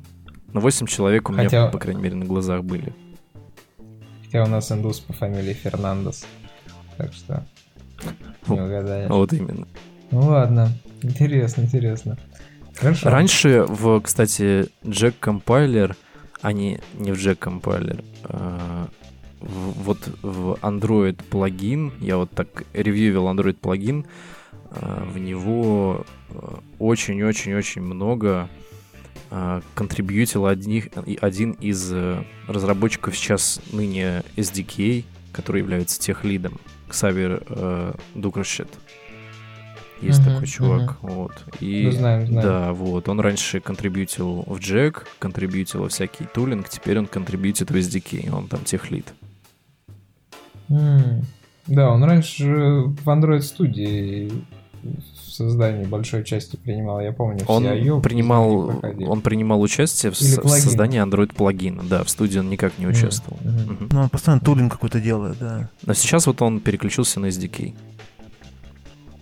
[0.51, 2.93] Но 8 человек у меня, Хотя- по крайней мере, на глазах были.
[4.25, 6.25] Хотя у нас индус по фамилии Фернандес.
[6.97, 7.45] Так что
[8.49, 9.09] не угадаешь.
[9.09, 9.67] Вот именно.
[10.11, 10.69] Ну ладно.
[11.01, 12.17] Интересно, интересно.
[12.75, 13.09] Хорошо.
[13.09, 15.95] Раньше в, кстати, Jack Compiler,
[16.41, 18.88] а не, не в Jack Compiler, а,
[19.39, 24.07] в- вот в Android плагин, я вот так ревьювил Android плагин, а,
[24.72, 28.47] в него а, очень-очень-очень много
[29.32, 30.88] а, контрибьютил одних,
[31.22, 38.70] один из э, разработчиков сейчас ныне SDK, который является техлидом, Ксавер э, Дукрашет.
[40.01, 41.34] Есть Мгм, такой чувак, вот.
[41.59, 42.41] И Ну, знаем, знаем.
[42.47, 43.09] да, вот.
[43.09, 48.47] Он раньше контрибьютил в Jack, контрибьютил во всякий тулинг, теперь он контрибьютит в SDK, он
[48.47, 49.05] там техлид.
[50.70, 51.24] М,
[51.67, 54.32] Да, он раньше в Android студии
[54.84, 57.43] в создании большой части принимал, я помню.
[57.47, 61.84] Он IO принимал, он принимал участие в, с- в создании Android плагина.
[61.84, 63.39] Да, в студии он никак не участвовал.
[63.43, 63.73] мгм.
[63.73, 63.89] Мгм.
[63.91, 65.69] Ну, он постоянно тулинг какой-то делает, да.
[65.86, 67.73] Но сейчас вот он переключился на SDK.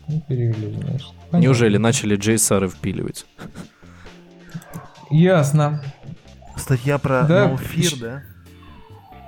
[0.08, 1.08] Ну, перевели, значит.
[1.30, 1.38] Понятно.
[1.46, 3.26] Неужели начали JSR впиливать?
[5.10, 5.82] Ясно.
[6.56, 8.24] Статья про Да, No Fear, щ- да?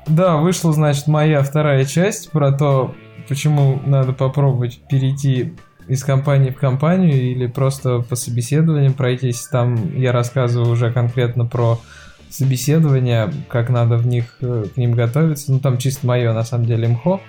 [0.07, 2.95] Да, вышла, значит, моя вторая часть про то,
[3.27, 5.53] почему надо попробовать перейти
[5.89, 9.47] из компании в компанию или просто по собеседованиям пройтись.
[9.47, 11.81] Там я рассказываю уже конкретно про
[12.29, 15.51] собеседования, как надо в них э, к ним готовиться.
[15.51, 17.19] Ну, там чисто мое, на самом деле, мхо.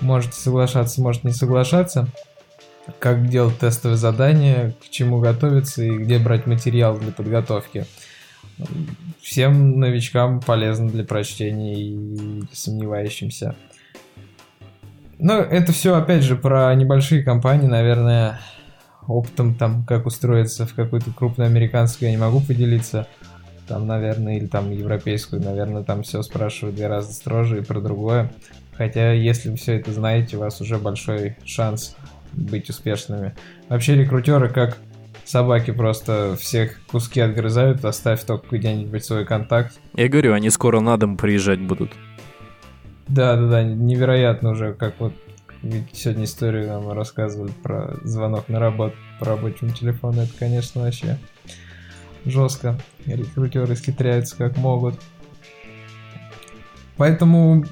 [0.00, 2.06] Можете соглашаться, может не соглашаться.
[2.98, 7.86] Как делать тестовые задания, к чему готовиться и где брать материал для подготовки.
[9.22, 13.54] Всем новичкам полезно для прочтения и сомневающимся.
[15.18, 18.40] Ну, это все, опять же, про небольшие компании, наверное,
[19.06, 23.06] опытом там, как устроиться в какую-то крупную американскую, я не могу поделиться.
[23.68, 28.32] Там, наверное, или там европейскую, наверное, там все спрашивают гораздо строже и про другое.
[28.76, 31.96] Хотя, если вы все это знаете, у вас уже большой шанс
[32.32, 33.34] быть успешными.
[33.68, 34.78] Вообще, рекрутеры как
[35.24, 39.78] собаки просто всех куски отгрызают, оставь только где-нибудь свой контакт.
[39.94, 41.92] Я говорю, они скоро на дом приезжать будут.
[43.12, 45.12] Да, да, да, невероятно уже, как вот
[45.92, 50.22] сегодня историю нам рассказывали про звонок на работу по рабочему телефону.
[50.22, 51.18] Это, конечно, вообще
[52.24, 52.78] жестко.
[53.04, 54.98] Рекрутеры скитряются как могут.
[56.96, 57.66] Поэтому,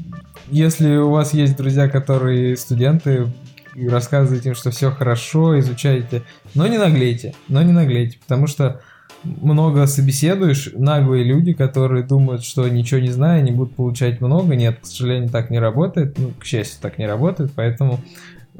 [0.48, 3.26] если у вас есть друзья, которые студенты,
[3.74, 6.22] рассказывайте им, что все хорошо, изучайте,
[6.54, 8.82] но не наглейте, но не наглейте, потому что
[9.22, 14.54] много собеседуешь, наглые люди, которые думают, что ничего не зная, они будут получать много.
[14.56, 16.18] Нет, к сожалению, так не работает.
[16.18, 18.00] Ну, к счастью, так не работает, поэтому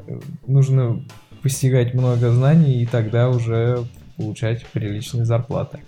[0.07, 1.03] э, нужно
[1.41, 3.85] постигать много знаний и тогда уже
[4.17, 5.79] получать приличные зарплаты.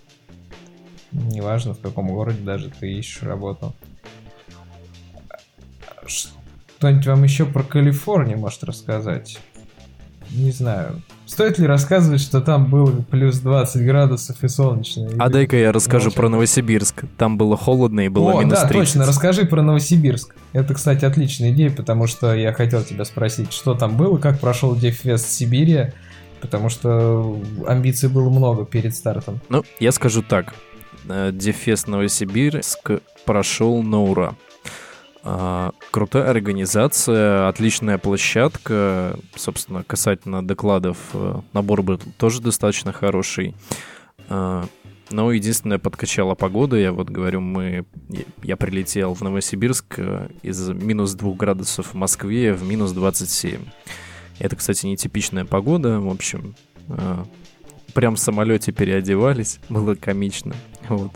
[1.11, 3.75] Неважно, в каком городе даже ты ищешь работу.
[6.07, 9.39] Что-нибудь вам еще про Калифорнию может рассказать?
[10.31, 11.01] Не знаю.
[11.25, 15.09] Стоит ли рассказывать, что там было плюс 20 градусов и солнечно?
[15.17, 16.17] А дай-ка я расскажу Молча.
[16.17, 17.05] про Новосибирск.
[17.17, 18.73] Там было холодно и было О, минус да, 30.
[18.73, 20.35] точно, расскажи про Новосибирск.
[20.51, 24.75] Это, кстати, отличная идея, потому что я хотел тебя спросить, что там было, как прошел
[24.75, 25.93] Дефест Сибири,
[26.41, 29.39] потому что амбиций было много перед стартом.
[29.49, 30.53] Ну, я скажу так.
[31.07, 32.91] Э, Дефест Новосибирск
[33.25, 34.35] прошел на ура.
[35.25, 39.17] А, Крутая организация, отличная площадка.
[39.35, 43.55] Собственно, касательно докладов, э, набор был тоже достаточно хороший.
[44.29, 44.65] А,
[45.11, 46.75] Но единственное, подкачала погода.
[46.77, 47.85] Я вот говорю, мы...
[48.41, 53.61] я- прилетел в Новосибирск э, из минус 2 градусов в Москве в минус 27.
[54.39, 55.99] Это, кстати, нетипичная погода.
[55.99, 56.55] В общем,
[56.89, 57.23] э,
[57.93, 59.59] прям в самолете переодевались.
[59.69, 60.55] Было комично.
[60.89, 61.11] Вот.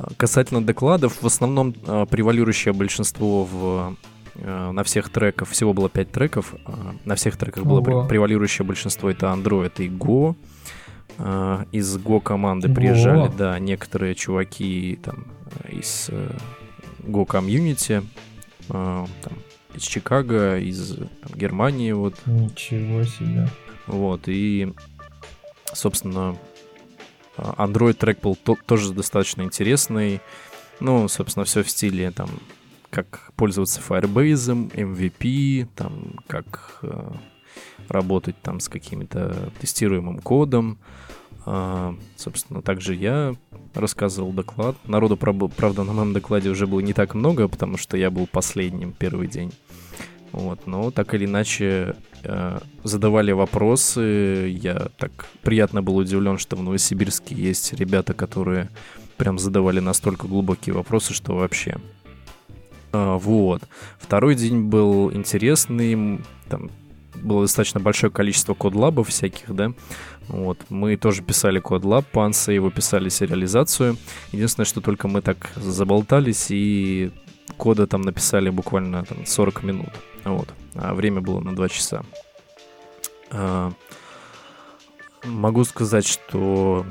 [0.00, 3.96] А, касательно докладов, в основном а, превалирующее большинство в
[4.42, 6.54] а, на всех треках, всего было 5 треков,
[7.04, 8.06] на всех треках было Ого.
[8.06, 10.36] превалирующее большинство это Android и Go.
[11.72, 12.74] Из Go команды Го.
[12.74, 15.26] приезжали, да, некоторые чуваки там
[15.68, 16.30] из э,
[17.02, 18.02] Go комьюнити,
[18.68, 19.08] там,
[19.74, 23.48] из Чикаго, из там, Германии, вот, Ничего себе.
[23.86, 24.72] вот, и,
[25.74, 26.36] собственно, а,
[27.58, 30.20] Android трек был то- тоже достаточно интересный.
[30.80, 32.30] Ну, собственно, все в стиле там,
[32.90, 37.12] как пользоваться Firebase, MVP, там, как э,
[37.88, 40.78] работать там с каким-то тестируемым кодом.
[41.46, 43.34] А, собственно, также я
[43.74, 44.76] рассказывал доклад.
[44.84, 48.92] Народу, правда, на моем докладе уже было не так много, потому что я был последним
[48.92, 49.52] первый день.
[50.32, 54.54] Вот, но так или иначе э, задавали вопросы.
[54.56, 58.68] Я так приятно был удивлен, что в Новосибирске есть ребята, которые
[59.16, 61.76] прям задавали настолько глубокие вопросы, что вообще.
[62.92, 63.62] А, вот.
[63.98, 66.20] Второй день был интересный.
[66.48, 66.70] Там
[67.14, 69.72] было достаточно большое количество codelab ов всяких, да.
[70.28, 70.58] Вот.
[70.68, 73.96] Мы тоже писали codelab, панса его писали сериализацию.
[74.32, 77.10] Единственное, что только мы так заболтались и
[77.56, 79.90] кода там написали буквально там, 40 минут.
[80.24, 80.48] Вот.
[80.74, 82.04] А время было на 2 часа.
[83.30, 83.72] А,
[85.24, 86.84] могу сказать, что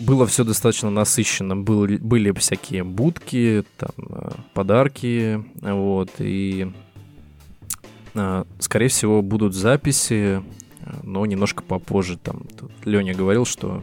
[0.00, 1.56] было все достаточно насыщенно.
[1.56, 6.72] Были, были всякие будки, там, э, подарки, вот, и
[8.14, 10.42] э, скорее всего будут записи,
[10.80, 12.16] э, но немножко попозже.
[12.16, 12.42] Там
[12.84, 13.82] Леня говорил, что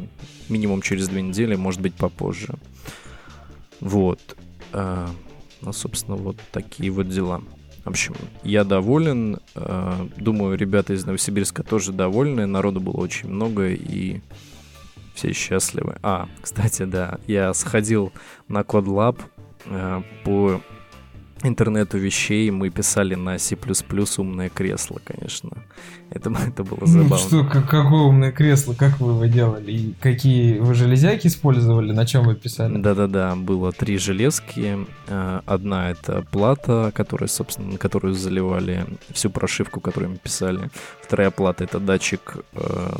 [0.49, 2.55] минимум через две недели, может быть, попозже.
[3.79, 4.19] Вот.
[4.73, 5.07] Э,
[5.61, 7.41] Ну, собственно, вот такие вот дела.
[7.83, 8.13] В общем,
[8.43, 9.39] я доволен.
[9.55, 12.45] э, Думаю, ребята из Новосибирска тоже довольны.
[12.45, 14.21] Народу было очень много, и
[15.15, 15.97] все счастливы.
[16.03, 18.11] А, кстати, да, я сходил
[18.47, 19.19] на CodeLab
[19.65, 20.61] э, по
[21.43, 22.49] интернету вещей.
[22.51, 23.57] Мы писали на C++
[24.17, 25.49] умное кресло, конечно.
[26.09, 27.17] Это, это было Ну, забавно.
[27.17, 29.71] что, как, какое умное кресло, как вы его делали?
[29.71, 32.77] И какие вы железяки использовали, на чем вы писали?
[32.77, 34.77] Да-да-да, было три железки.
[35.07, 40.69] Э, Одна это плата, которая, собственно, на которую заливали всю прошивку, которую мы писали.
[41.01, 42.93] Вторая плата это датчик, э,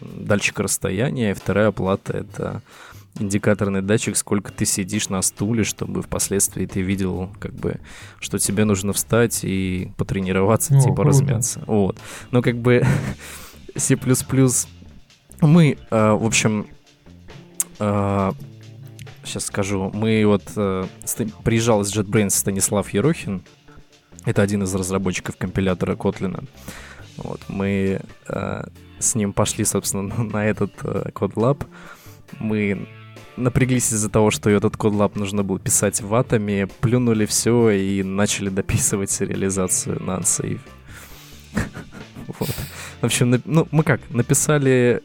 [0.00, 1.30] датчик расстояния.
[1.32, 2.62] И вторая плата это
[3.18, 7.80] индикаторный датчик, сколько ты сидишь на стуле, чтобы впоследствии ты видел, как бы,
[8.20, 11.08] что тебе нужно встать и потренироваться, О, типа круто.
[11.08, 11.62] размяться.
[11.66, 11.98] Вот.
[12.30, 12.84] Но как бы
[13.76, 13.98] C++
[15.40, 16.66] мы, э, в общем,
[19.24, 20.86] сейчас скажу, мы вот э,
[21.44, 23.42] приезжал из JetBrains Станислав Ерохин,
[24.24, 26.48] это один из разработчиков компилятора Kotlin.
[27.16, 28.64] Вот, мы э,
[28.98, 31.66] с ним пошли, собственно, на этот э, CodeLab.
[32.38, 32.88] Мы
[33.42, 39.10] напряглись из-за того, что этот CodeLab нужно было писать ватами, плюнули все и начали дописывать
[39.10, 40.60] сериализацию на Unsafe.
[42.38, 42.48] Вот.
[43.00, 45.02] В общем, ну, мы как, написали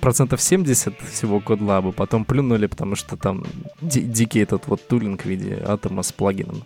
[0.00, 3.44] процентов 70 всего кодлаба, потом плюнули, потому что там
[3.80, 6.64] ди- дикий этот вот тулинг в виде атома с плагином.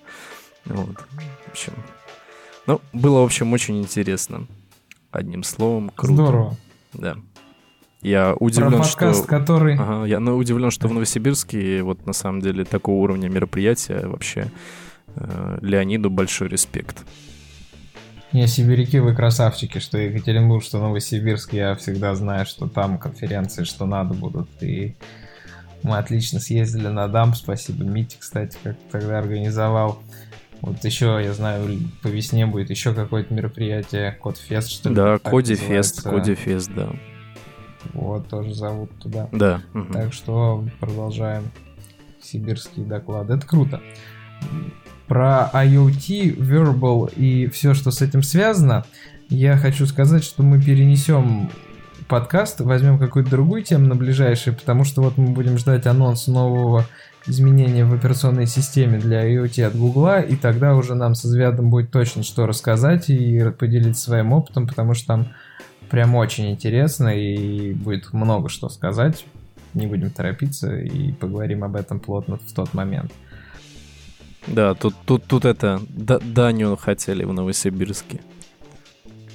[0.65, 0.97] Вот.
[1.47, 1.75] В общем,
[2.67, 4.47] ну, было, в общем, очень интересно.
[5.11, 6.15] Одним словом, круто.
[6.15, 6.57] Здорово.
[6.93, 7.17] Да.
[8.05, 9.29] Я Про удивлен, подкаст, что...
[9.29, 9.77] который...
[9.77, 14.51] Ага, я ну, удивлен, что в Новосибирске вот на самом деле такого уровня мероприятия вообще
[15.17, 17.03] э, Леониду большой респект.
[18.33, 23.87] Не, сибиряки, вы красавчики, что Екатеринбург, что Новосибирск, я всегда знаю, что там конференции, что
[23.87, 24.51] надо будут.
[24.61, 24.97] И
[25.83, 30.03] мы отлично съездили на DUMP, спасибо Мите, кстати, как тогда организовал.
[30.61, 34.95] Вот еще, я знаю, по весне будет еще какое-то мероприятие, CodeFest, что ли?
[34.95, 36.11] Да, так CodeFest, называется.
[36.11, 36.91] CodeFest, да.
[37.95, 39.29] Вот, тоже зовут туда.
[39.33, 39.63] Да.
[39.73, 39.93] мгм.
[39.93, 41.45] Так что продолжаем
[42.21, 43.35] сибирские доклады.
[43.35, 43.81] Это круто.
[45.07, 48.85] Про IoT, wearable и все, что с этим связано,
[49.29, 51.51] я хочу сказать, что мы перенесем
[52.09, 56.87] подкаст, возьмем какую-то другую тему на ближайшее, потому что вот мы будем ждать анонс нового
[57.27, 61.91] изменения в операционной системе для IoT от Гугла, и тогда уже нам со Звядом будет
[61.91, 65.29] точно что рассказать и поделиться своим опытом, потому что там
[65.91, 69.25] прям очень интересно и будет много что сказать.
[69.75, 73.13] Не будем торопиться и поговорим об этом плотно в тот момент.
[74.47, 78.21] Да, тут, тут, тут это, Да- Даню хотели в Новосибирске.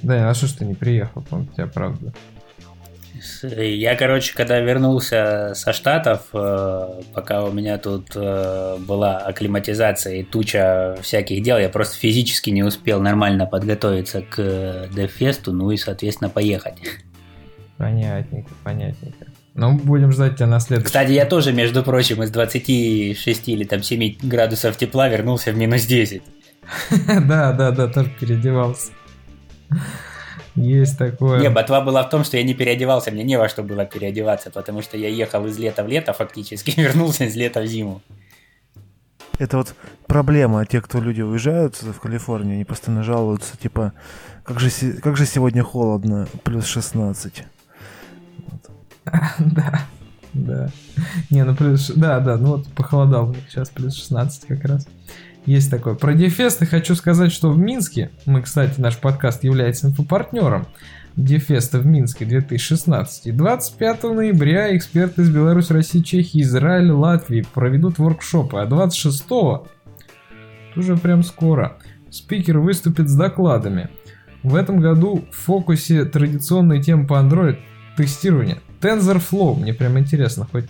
[0.02, 2.12] Да, а что ж ты не приехал, по-моему, тебя правда.
[3.42, 10.22] Я, короче, когда вернулся со Штатов, э, пока у меня тут э, была акклиматизация и
[10.22, 16.30] туча всяких дел, я просто физически не успел нормально подготовиться к Дефесту, ну и, соответственно,
[16.30, 16.74] поехать.
[17.76, 19.26] Понятненько, понятненько.
[19.54, 20.86] Ну, будем ждать тебя на следующий.
[20.86, 25.84] Кстати, я тоже, между прочим, из 26 или там 7 градусов тепла вернулся в минус
[25.84, 26.22] 10.
[27.26, 28.92] Да, да, да, тоже переодевался.
[30.56, 31.40] Есть такое.
[31.40, 34.50] Не, ботва была в том, что я не переодевался, мне не во что было переодеваться,
[34.50, 38.02] потому что я ехал из лета в лето фактически, вернулся из лета в зиму.
[39.38, 39.74] Это вот
[40.06, 40.66] проблема.
[40.66, 43.94] Те, кто люди уезжают в Калифорнию, они постоянно жалуются, типа,
[44.44, 44.70] как же,
[45.02, 47.44] как же сегодня холодно, плюс 16.
[49.38, 49.80] Да,
[50.34, 50.70] да.
[51.30, 51.90] Не, ну плюс...
[51.96, 54.86] Да, да, ну вот похолодал сейчас плюс 16 как раз.
[55.46, 55.94] Есть такое.
[55.94, 60.66] Про Дефесты хочу сказать, что в Минске, мы, кстати, наш подкаст является инфопартнером
[61.16, 63.26] Дефеста в Минске 2016.
[63.26, 69.24] И 25 ноября эксперты из Беларуси, России, Чехии, Израиля, Латвии проведут воркшопы, а 26
[70.76, 71.78] уже прям скоро,
[72.10, 73.88] спикер выступит с докладами.
[74.42, 77.58] В этом году в фокусе традиционные темы по Android
[77.96, 78.58] тестирования.
[78.80, 80.66] TensorFlow, мне прям интересно, хоть,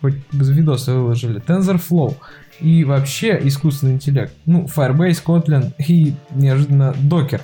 [0.00, 1.40] хоть без видоса выложили.
[1.40, 2.16] TensorFlow
[2.60, 4.32] и вообще искусственный интеллект.
[4.46, 7.40] Ну, Firebase, Kotlin и неожиданно Docker.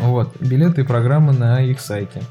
[0.00, 2.22] Вот, билеты и программы на их сайте.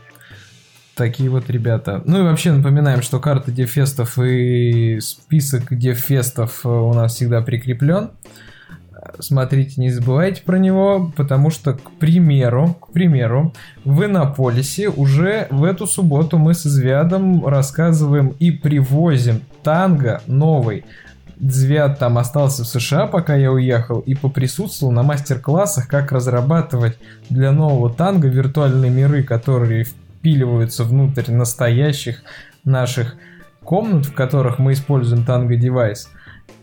[0.95, 2.01] Такие вот ребята.
[2.05, 8.11] Ну и вообще напоминаем, что карта дефестов и список дефестов у нас всегда прикреплен.
[9.19, 13.53] Смотрите, не забывайте про него, потому что, к примеру, к примеру,
[13.85, 20.85] в Иннополисе уже в эту субботу мы с Извядом рассказываем и привозим танго новый
[21.39, 26.97] Звят там остался в США, пока я уехал, и поприсутствовал на мастер-классах, как разрабатывать
[27.29, 32.23] для нового танга виртуальные миры, которые впиливаются внутрь настоящих
[32.65, 33.15] наших
[33.63, 36.09] комнат, в которых мы используем танго-девайс.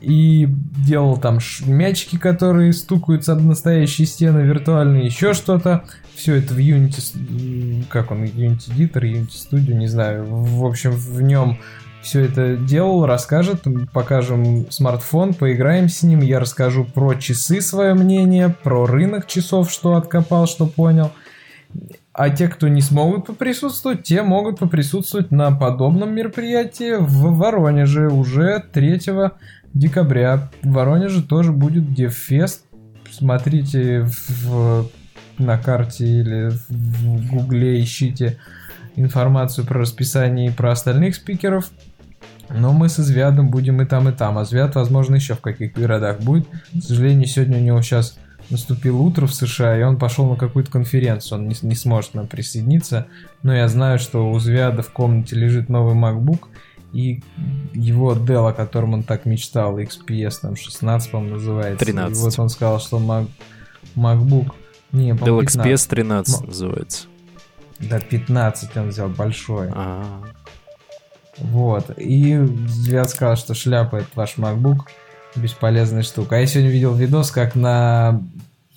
[0.01, 0.47] И
[0.87, 5.85] делал там мячики, которые стукаются об настоящие стены виртуальные, еще что-то.
[6.15, 10.27] Все это в Unity, как он, Unity Editor, Unity Studio, не знаю.
[10.29, 11.59] В общем, в нем
[12.07, 18.55] все это делал, расскажет, покажем смартфон, поиграем с ним, я расскажу про часы свое мнение,
[18.63, 21.11] про рынок часов, что откопал, что понял.
[22.13, 28.65] А те, кто не смогут поприсутствовать, те могут поприсутствовать на подобном мероприятии в Воронеже уже
[28.73, 29.01] 3
[29.79, 30.51] декабря.
[30.63, 32.61] В Воронеже тоже будет DevFest.
[33.11, 34.89] Смотрите в,
[35.39, 38.39] на карте или в гугле, ищите
[38.97, 41.71] информацию про расписание и про остальных спикеров.
[42.49, 44.39] Но мы с Звядом будем и там, и там.
[44.39, 46.47] А Звяд, возможно, еще в каких городах будет.
[46.49, 48.19] К сожалению, сегодня у него сейчас
[48.51, 51.41] наступило утро в США, и он пошел на какую-то конференцию.
[51.41, 53.07] Он не, не сможет нам присоединиться.
[53.43, 56.45] Но я знаю, что у Звяда в комнате лежит новый MacBook.
[56.97, 57.23] И
[57.75, 61.85] его Dell, о котором он так мечтал, XPS там 16, по-моему, называется.
[61.85, 62.17] 13.
[62.17, 63.29] И вот он сказал, что Mac,
[63.95, 64.53] MacBook...
[64.93, 67.07] Не, Dell XPS 13 М- называется.
[67.79, 69.69] Да, 15 он взял, большой.
[69.69, 70.25] А-а-а.
[71.39, 71.91] Вот.
[71.99, 74.81] И Звят сказал, что шляпа это ваш MacBook.
[75.35, 76.37] Бесполезная штука.
[76.37, 78.23] А я сегодня видел видос, как на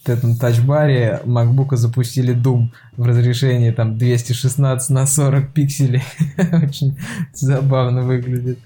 [0.10, 6.04] этом тачбаре MacBook запустили Doom в разрешении там 216 на 40 пикселей.
[6.64, 6.98] Очень
[7.34, 8.60] забавно выглядит.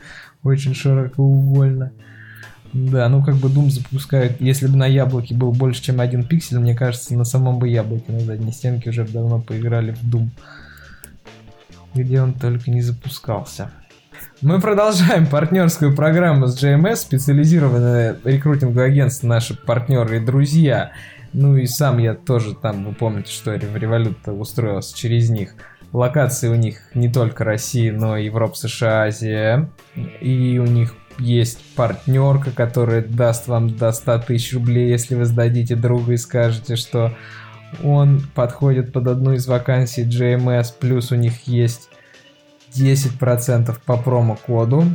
[0.43, 1.91] Очень широкоугольно.
[2.73, 6.57] Да, ну как бы Doom запускают, если бы на яблоке был больше, чем один пиксель,
[6.57, 10.29] мне кажется, на самом бы яблоке на задней стенке уже давно поиграли в Doom.
[11.93, 13.69] Где он только не запускался.
[14.41, 20.91] Мы продолжаем партнерскую программу с JMS, специализированное рекрутинговое агентство, наши партнеры и друзья.
[21.33, 25.55] Ну и сам я тоже там, вы помните, что в Револют устроился через них.
[25.91, 29.69] Локации у них не только Россия, но и Европа, США, Азия.
[30.21, 35.75] И у них есть партнерка, которая даст вам до 100 тысяч рублей, если вы сдадите
[35.75, 37.15] друга и скажете, что
[37.83, 41.89] он подходит под одну из вакансий JMS, плюс у них есть
[42.73, 44.85] 10% по промокоду.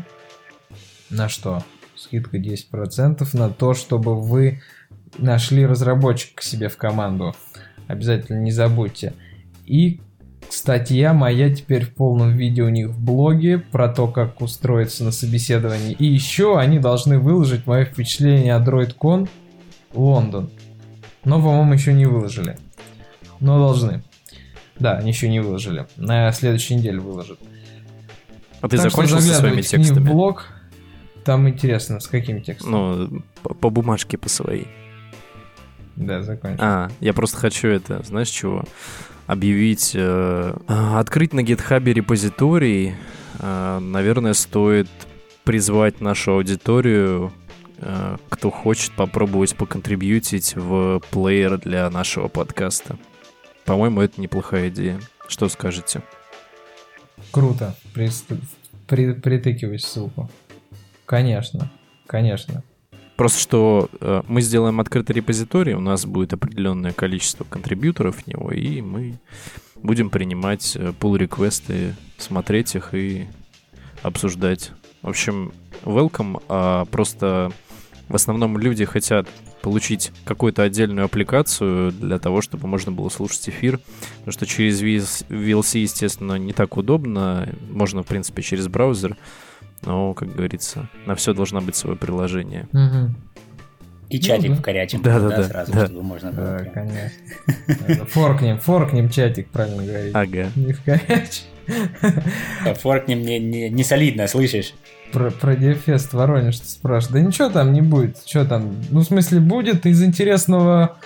[1.10, 1.62] На что?
[1.96, 4.60] Скидка 10% на то, чтобы вы
[5.16, 7.34] нашли разработчика к себе в команду.
[7.86, 9.14] Обязательно не забудьте.
[9.64, 10.00] И
[10.50, 15.12] статья моя теперь в полном виде у них в блоге про то, как устроиться на
[15.12, 15.92] собеседовании.
[15.92, 19.28] И еще они должны выложить мое впечатление о DroidCon
[19.94, 20.50] Лондон.
[21.24, 22.58] Но, по-моему, еще не выложили.
[23.40, 24.02] Но должны.
[24.78, 25.86] Да, они еще не выложили.
[25.96, 27.38] На следующей неделе выложат.
[28.60, 30.04] А ты так закончил со своими текстами?
[30.04, 30.46] в блог.
[31.24, 32.70] Там интересно, с каким текстом?
[32.70, 34.66] Ну, по, по бумажке по своей.
[35.98, 36.58] Да, закончил.
[36.62, 38.64] А, я просто хочу это, знаешь чего?
[39.26, 42.94] Объявить, э, открыть на GitHub репозиторий.
[43.40, 44.88] Э, наверное, стоит
[45.44, 47.32] призвать нашу аудиторию,
[47.78, 52.96] э, кто хочет попробовать поконтрибьютить в плеер для нашего подкаста.
[53.64, 55.00] По-моему, это неплохая идея.
[55.26, 56.02] Что скажете?
[57.32, 57.74] Круто.
[57.94, 58.40] Прист-
[58.86, 60.30] при- притыкивай ссылку.
[61.04, 61.70] Конечно,
[62.06, 62.62] конечно.
[63.18, 68.52] Просто что э, мы сделаем открытый репозиторий, у нас будет определенное количество контрибьюторов в него,
[68.52, 69.18] и мы
[69.74, 73.26] будем принимать э, pull-реквесты, смотреть их и
[74.04, 74.70] обсуждать.
[75.02, 77.50] В общем, welcome, а просто
[78.08, 79.26] в основном люди хотят
[79.62, 83.80] получить какую-то отдельную аппликацию для того, чтобы можно было слушать эфир,
[84.18, 89.16] потому что через VLC, естественно, не так удобно, можно, в принципе, через браузер,
[89.84, 92.68] но, как говорится, на все должно быть свое приложение.
[92.72, 93.16] Мгм.
[94.08, 94.60] И чатик Ну да.
[94.62, 95.84] вкорячим Да, да, да, сразу, да.
[95.86, 96.46] чтобы можно было.
[96.46, 96.72] Да, прям.
[96.72, 98.06] конечно.
[98.06, 100.14] Форкнем, форкнем чатик, правильно говорить.
[100.14, 100.50] Ага.
[100.56, 100.80] Не в.
[102.64, 104.72] Да, Форкнем не, не, не солидно, слышишь?
[105.12, 107.12] Про, про Дефест Воронеж ты спрашиваешь.
[107.22, 108.16] Да ничего там не будет.
[108.26, 108.76] Что там?
[108.90, 110.96] Ну, в смысле, будет из интересного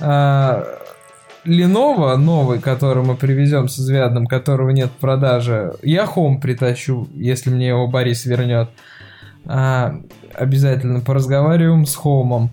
[0.00, 0.64] а,
[1.44, 5.74] Lenovo новый, который мы привезем с извядным, которого нет в продаже.
[5.82, 8.70] Я Home притащу, если мне его Борис вернет.
[9.46, 9.94] А,
[10.34, 12.50] обязательно поразговариваем с Хомом.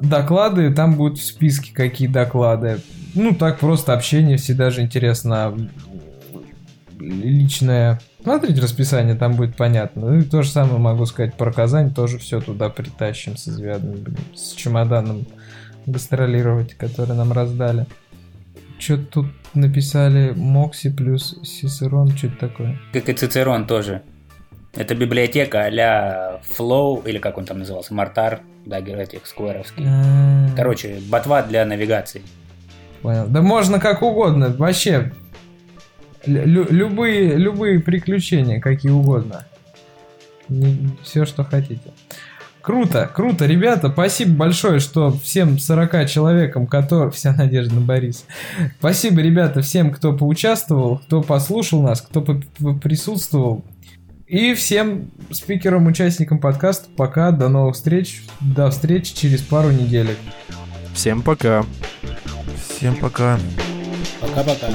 [0.00, 2.80] Доклады, там будут в списке какие доклады.
[3.14, 5.56] Ну, так просто общение, всегда же интересно
[7.00, 8.00] личное.
[8.22, 10.10] Смотрите расписание, там будет понятно.
[10.10, 14.04] Ну и то же самое могу сказать про Казань, тоже все туда притащим с извядным,
[14.34, 15.26] с чемоданом
[15.90, 17.86] гастролировать, который нам раздали.
[18.78, 22.78] Что тут написали Мокси плюс Сисерон, что это такое?
[22.92, 24.02] Как и Цицерон тоже.
[24.74, 29.84] Это библиотека а-ля Flow, или как он там назывался, Мартар, да, этих скверовский.
[29.86, 32.22] А, Короче, ботва для навигации.
[33.02, 33.26] Понял.
[33.28, 35.12] Да можно как угодно, вообще.
[36.26, 39.44] Лю- любые, любые приключения, какие угодно.
[41.02, 41.90] все, что хотите.
[42.68, 47.10] Круто, круто, ребята, спасибо большое, что всем 40 человекам, которые...
[47.10, 48.24] Вся надежда на Бориса.
[48.78, 53.64] Спасибо, ребята, всем, кто поучаствовал, кто послушал нас, кто присутствовал.
[54.26, 60.14] И всем спикерам, участникам подкаста пока, до новых встреч, до встречи через пару недель.
[60.92, 61.64] Всем пока.
[62.68, 63.38] Всем пока.
[64.20, 64.66] Пока-пока.